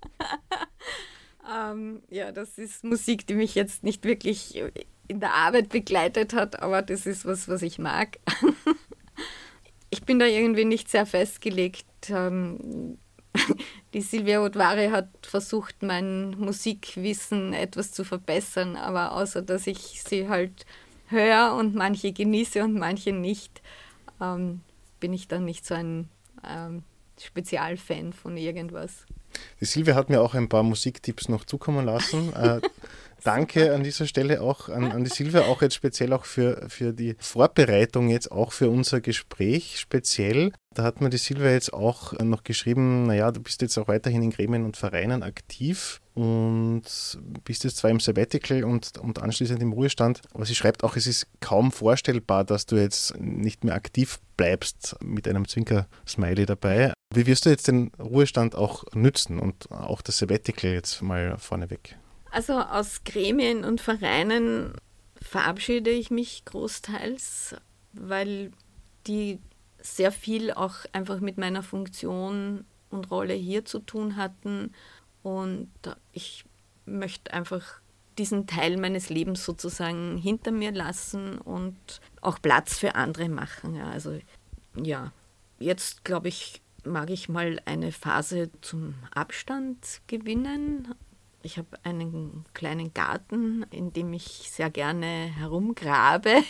ähm, 1.54 2.02
ja, 2.10 2.32
das 2.32 2.58
ist 2.58 2.84
Musik, 2.84 3.28
die 3.28 3.36
mich 3.36 3.56
jetzt 3.56 3.84
nicht 3.84 4.06
wirklich 4.06 4.62
in 5.08 5.20
der 5.20 5.34
Arbeit 5.34 5.70
begleitet 5.70 6.34
hat, 6.34 6.62
aber 6.62 6.82
das 6.82 7.06
ist 7.06 7.26
was, 7.26 7.48
was 7.48 7.62
ich 7.62 7.80
mag. 7.80 8.20
ich 9.90 10.04
bin 10.04 10.20
da 10.20 10.26
irgendwie 10.26 10.66
nicht 10.66 10.90
sehr 10.90 11.06
festgelegt. 11.06 11.86
Ähm, 12.10 12.98
die 13.94 14.02
Silvia 14.02 14.44
Odvari 14.44 14.90
hat 14.90 15.10
versucht, 15.24 15.82
mein 15.82 16.32
Musikwissen 16.32 17.54
etwas 17.54 17.92
zu 17.92 18.04
verbessern, 18.04 18.76
aber 18.76 19.14
außer 19.14 19.42
dass 19.42 19.68
ich 19.68 20.02
sie 20.04 20.30
halt 20.30 20.66
höre 21.08 21.56
und 21.58 21.76
manche 21.76 22.12
genieße 22.12 22.64
und 22.64 22.76
manche 22.76 23.12
nicht, 23.12 23.62
ähm, 24.22 24.62
bin 25.00 25.14
ich 25.14 25.28
dann 25.28 25.46
nicht 25.46 25.66
so 25.66 25.74
ein 25.74 26.08
ähm, 26.48 26.84
Spezialfan 27.20 28.14
von 28.14 28.38
irgendwas. 28.38 29.06
Die 29.60 29.66
Silvia 29.66 29.96
hat 29.96 30.10
mir 30.10 30.22
auch 30.22 30.34
ein 30.36 30.50
paar 30.50 30.64
Musiktipps 30.64 31.30
noch 31.30 31.46
zukommen 31.46 31.86
lassen. 31.86 32.34
Äh, 32.40 32.62
danke 33.24 33.74
an 33.74 33.84
dieser 33.84 34.08
Stelle 34.08 34.42
auch 34.42 34.70
an, 34.70 34.92
an 34.92 35.04
die 35.04 35.10
Silvia, 35.10 35.42
auch 35.42 35.62
jetzt 35.62 35.76
speziell 35.76 36.14
auch 36.14 36.24
für, 36.24 36.70
für 36.70 36.94
die 36.94 37.16
Vorbereitung 37.20 38.08
jetzt 38.10 38.32
auch 38.32 38.54
für 38.54 38.70
unser 38.70 39.02
Gespräch 39.02 39.78
speziell. 39.78 40.54
Da 40.74 40.84
hat 40.84 41.02
mir 41.02 41.10
die 41.10 41.18
Silvia 41.18 41.52
jetzt 41.52 41.74
auch 41.74 42.14
noch 42.20 42.44
geschrieben, 42.44 43.08
naja, 43.08 43.32
du 43.32 43.42
bist 43.42 43.62
jetzt 43.62 43.78
auch 43.78 43.90
weiterhin 43.90 44.24
in 44.24 44.30
Gremien 44.30 44.64
und 44.64 44.78
Vereinen 44.78 45.24
aktiv 45.24 46.00
und 46.20 46.84
bist 47.46 47.64
jetzt 47.64 47.78
zwar 47.78 47.90
im 47.90 48.02
Sabbatical 48.02 48.66
und, 48.66 48.98
und 48.98 49.20
anschließend 49.20 49.62
im 49.62 49.72
Ruhestand, 49.72 50.22
aber 50.34 50.46
sie 50.46 50.54
schreibt 50.54 50.84
auch, 50.84 50.98
es 50.98 51.08
ist 51.08 51.28
kaum 51.40 51.72
vorstellbar, 51.72 52.44
dass 52.44 52.66
du 52.66 52.76
jetzt 52.76 53.18
nicht 53.22 53.64
mehr 53.64 53.74
aktiv 53.74 54.20
bleibst 54.36 54.98
mit 55.02 55.30
einem 55.30 55.48
Zwinker-Smiley 55.48 56.46
dabei. 56.46 56.92
Wie 57.14 57.26
wirst 57.26 57.46
du 57.46 57.50
jetzt 57.50 57.70
den 57.70 57.92
Ruhestand 57.98 58.54
auch 58.56 58.84
nützen 58.94 59.40
und 59.40 59.72
auch 59.72 60.02
das 60.02 60.18
Sabbatical 60.18 60.72
jetzt 60.72 61.02
mal 61.02 61.38
vorneweg? 61.38 61.96
Also 62.32 62.60
aus 62.60 63.06
Gremien 63.06 63.64
und 63.64 63.80
Vereinen 63.80 64.74
verabschiede 65.22 65.90
ich 65.90 66.12
mich 66.12 66.44
großteils, 66.44 67.56
weil 67.94 68.52
die 69.08 69.40
sehr 69.82 70.12
viel 70.12 70.52
auch 70.52 70.80
einfach 70.92 71.22
mit 71.22 71.38
meiner 71.38 71.64
Funktion 71.64 72.66
und 72.90 73.10
Rolle 73.10 73.36
hier 73.36 73.64
zu 73.64 73.80
tun 73.80 74.18
hatten. 74.18 74.74
Und 75.38 75.70
ich 76.12 76.46
möchte 76.86 77.34
einfach 77.34 77.82
diesen 78.18 78.48
Teil 78.48 78.78
meines 78.78 79.10
Lebens 79.10 79.46
sozusagen 79.46 80.18
hinter 80.18 80.52
mir 80.52 80.72
lassen 80.72 81.38
und 81.38 81.78
auch 82.22 82.42
Platz 82.42 82.78
für 82.78 82.96
andere 82.96 83.30
machen. 83.30 83.76
Ja, 83.76 83.90
also 83.90 84.20
ja, 84.76 85.12
jetzt 85.60 86.04
glaube 86.04 86.28
ich, 86.28 86.62
mag 86.84 87.10
ich 87.10 87.30
mal 87.30 87.62
eine 87.66 87.92
Phase 87.92 88.50
zum 88.62 88.96
Abstand 89.14 90.02
gewinnen 90.08 90.94
ich 91.42 91.58
habe 91.58 91.68
einen 91.84 92.46
kleinen 92.54 92.94
Garten, 92.94 93.66
in 93.72 93.94
dem 93.94 94.14
ich 94.14 94.50
sehr 94.52 94.70
gerne 94.70 95.06
herumgrabe 95.08 96.44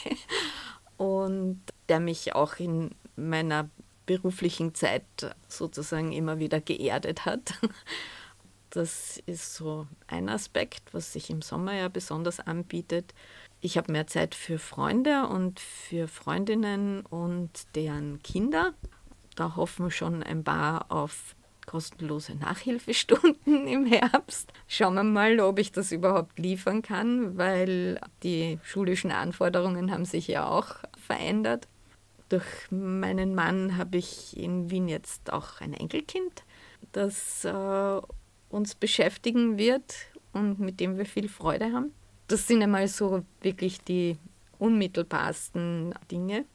und 0.98 1.62
der 1.90 2.00
mich 2.00 2.34
auch 2.36 2.56
in 2.58 2.92
meiner 3.16 3.70
beruflichen 4.06 4.74
Zeit 4.74 5.06
sozusagen 5.48 6.12
immer 6.12 6.40
wieder 6.40 6.60
geerdet 6.60 7.26
hat. 7.26 7.54
Das 8.70 9.22
ist 9.26 9.56
so 9.56 9.88
ein 10.08 10.30
Aspekt, 10.30 10.94
was 10.94 11.14
sich 11.14 11.30
im 11.30 11.42
Sommer 11.42 11.74
ja 11.74 11.88
besonders 11.88 12.40
anbietet. 12.40 13.14
Ich 13.62 13.78
habe 13.78 13.92
mehr 13.92 14.08
Zeit 14.08 14.36
für 14.36 14.60
Freunde 14.60 15.28
und 15.28 15.60
für 15.60 16.08
Freundinnen 16.08 17.06
und 17.06 17.52
deren 17.76 18.22
Kinder. 18.22 18.74
Da 19.36 19.56
hoffen 19.56 19.90
schon 19.90 20.22
ein 20.22 20.44
paar 20.44 20.92
auf 20.92 21.36
kostenlose 21.66 22.36
Nachhilfestunden 22.36 23.68
im 23.68 23.86
Herbst. 23.86 24.52
Schauen 24.68 24.96
wir 24.96 25.04
mal, 25.04 25.40
ob 25.40 25.60
ich 25.60 25.72
das 25.72 25.92
überhaupt 25.92 26.40
liefern 26.40 26.82
kann, 26.82 27.38
weil 27.38 28.00
die 28.24 28.60
schulischen 28.64 29.12
Anforderungen 29.12 29.92
haben 29.92 30.06
sich 30.06 30.28
ja 30.28 30.48
auch 30.48 30.76
verändert. 31.06 31.68
Durch 32.30 32.46
meinen 32.72 33.36
Mann 33.36 33.78
habe 33.78 33.98
ich 33.98 34.38
in 34.38 34.70
Wien 34.70 34.88
jetzt 34.88 35.32
auch 35.32 35.62
ein 35.62 35.74
Enkelkind, 35.74 36.44
das 36.92 37.46
äh, 37.46 38.02
uns 38.50 38.76
beschäftigen 38.76 39.58
wird 39.58 39.96
und 40.34 40.60
mit 40.60 40.80
dem 40.80 40.98
wir 40.98 41.06
viel 41.06 41.30
Freude 41.30 41.72
haben. 41.72 41.94
Das 42.28 42.48
sind 42.48 42.62
einmal 42.62 42.88
so 42.88 43.24
wirklich 43.42 43.82
die 43.82 44.18
unmittelbarsten 44.60 45.96
Dinge. 46.12 46.46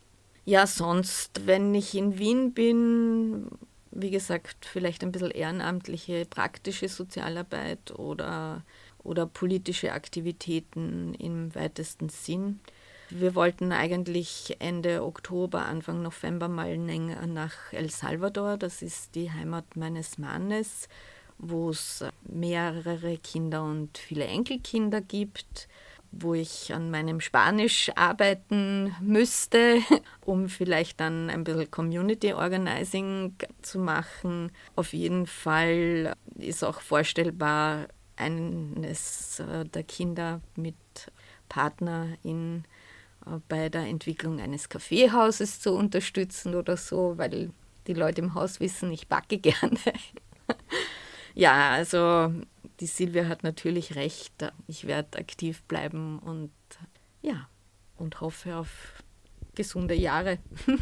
Ja, 0.44 0.66
sonst, 0.66 1.46
wenn 1.46 1.74
ich 1.74 1.94
in 1.94 2.18
Wien 2.18 2.52
bin, 2.52 3.48
wie 3.90 4.10
gesagt, 4.10 4.66
vielleicht 4.66 5.02
ein 5.02 5.12
bisschen 5.12 5.30
ehrenamtliche, 5.30 6.26
praktische 6.26 6.88
Sozialarbeit 6.88 7.98
oder, 7.98 8.62
oder 9.02 9.26
politische 9.26 9.92
Aktivitäten 9.92 11.14
im 11.14 11.54
weitesten 11.54 12.08
Sinn. 12.08 12.60
Wir 13.10 13.34
wollten 13.34 13.72
eigentlich 13.72 14.56
Ende 14.58 15.02
Oktober, 15.02 15.66
Anfang 15.66 16.02
November 16.02 16.48
mal 16.48 16.76
nach 16.76 17.72
El 17.72 17.90
Salvador, 17.90 18.56
das 18.56 18.82
ist 18.82 19.14
die 19.14 19.30
Heimat 19.30 19.76
meines 19.76 20.18
Mannes. 20.18 20.88
Wo 21.38 21.70
es 21.70 22.04
mehrere 22.22 23.18
Kinder 23.18 23.64
und 23.64 23.98
viele 23.98 24.26
Enkelkinder 24.26 25.00
gibt, 25.00 25.68
wo 26.10 26.34
ich 26.34 26.72
an 26.72 26.90
meinem 26.90 27.20
Spanisch 27.20 27.90
arbeiten 27.96 28.94
müsste, 29.00 29.78
um 30.24 30.48
vielleicht 30.48 31.00
dann 31.00 31.30
ein 31.30 31.44
bisschen 31.44 31.70
Community 31.70 32.32
Organizing 32.32 33.34
zu 33.62 33.78
machen. 33.78 34.52
Auf 34.76 34.92
jeden 34.92 35.26
Fall 35.26 36.14
ist 36.38 36.64
auch 36.64 36.80
vorstellbar, 36.80 37.88
eines 38.16 39.40
äh, 39.40 39.64
der 39.64 39.82
Kinder 39.82 40.40
mit 40.56 40.76
Partner 41.48 42.08
in, 42.22 42.64
äh, 43.26 43.38
bei 43.48 43.68
der 43.68 43.82
Entwicklung 43.82 44.40
eines 44.40 44.68
Kaffeehauses 44.68 45.60
zu 45.60 45.72
unterstützen 45.72 46.54
oder 46.54 46.76
so, 46.76 47.14
weil 47.16 47.50
die 47.86 47.94
Leute 47.94 48.20
im 48.20 48.34
Haus 48.34 48.60
wissen, 48.60 48.92
ich 48.92 49.08
backe 49.08 49.38
gerne. 49.38 49.78
Ja, 51.34 51.70
also 51.70 52.32
die 52.80 52.86
Silvia 52.86 53.28
hat 53.28 53.42
natürlich 53.42 53.96
recht. 53.96 54.32
Ich 54.66 54.86
werde 54.86 55.18
aktiv 55.18 55.62
bleiben 55.64 56.18
und 56.18 56.50
ja, 57.22 57.48
und 57.96 58.20
hoffe 58.20 58.56
auf 58.56 59.02
gesunde 59.54 59.94
Jahre. 59.94 60.38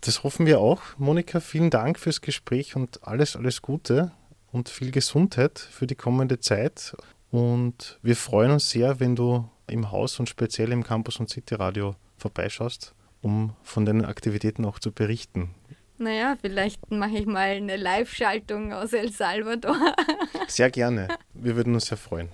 das 0.00 0.22
hoffen 0.22 0.46
wir 0.46 0.60
auch. 0.60 0.80
Monika, 0.96 1.40
vielen 1.40 1.70
Dank 1.70 1.98
fürs 1.98 2.20
Gespräch 2.20 2.76
und 2.76 3.06
alles, 3.06 3.36
alles 3.36 3.62
Gute 3.62 4.12
und 4.52 4.68
viel 4.68 4.90
Gesundheit 4.90 5.58
für 5.58 5.86
die 5.86 5.94
kommende 5.94 6.40
Zeit. 6.40 6.96
Und 7.30 7.98
wir 8.02 8.16
freuen 8.16 8.52
uns 8.52 8.70
sehr, 8.70 9.00
wenn 9.00 9.16
du 9.16 9.48
im 9.66 9.90
Haus 9.90 10.18
und 10.20 10.28
speziell 10.28 10.72
im 10.72 10.84
Campus 10.84 11.18
und 11.18 11.28
City 11.28 11.56
Radio 11.56 11.96
vorbeischaust, 12.16 12.94
um 13.20 13.54
von 13.62 13.84
den 13.84 14.04
Aktivitäten 14.04 14.64
auch 14.64 14.78
zu 14.78 14.92
berichten. 14.92 15.50
Naja, 15.98 16.36
vielleicht 16.40 16.90
mache 16.90 17.18
ich 17.18 17.26
mal 17.26 17.50
eine 17.50 17.76
Live-Schaltung 17.76 18.72
aus 18.72 18.92
El 18.92 19.10
Salvador. 19.10 19.94
Sehr 20.48 20.70
gerne. 20.70 21.08
Wir 21.32 21.56
würden 21.56 21.74
uns 21.74 21.86
sehr 21.86 21.98
freuen. 21.98 22.28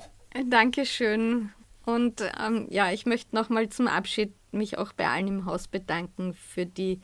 Dankeschön. 0.48 1.50
Und 1.84 2.22
ähm, 2.40 2.66
ja, 2.70 2.90
ich 2.92 3.06
möchte 3.06 3.34
nochmal 3.34 3.68
zum 3.68 3.86
Abschied 3.86 4.32
mich 4.52 4.78
auch 4.78 4.92
bei 4.92 5.06
allen 5.08 5.28
im 5.28 5.46
Haus 5.46 5.68
bedanken 5.68 6.34
für 6.34 6.66
die 6.66 7.00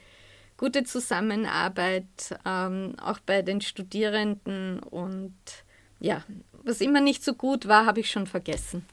gute 0.57 0.85
Zusammenarbeit, 0.85 2.37
ähm, 2.45 2.95
auch 3.01 3.21
bei 3.21 3.43
den 3.43 3.61
Studierenden. 3.61 4.81
Und 4.81 5.35
ja, 6.01 6.25
was 6.65 6.81
immer 6.81 7.01
nicht 7.01 7.25
so 7.25 7.35
gut 7.35 7.67
war, 7.67 7.87
habe 7.87 8.01
ich 8.01 8.11
schon 8.11 8.27
vergessen. 8.27 8.85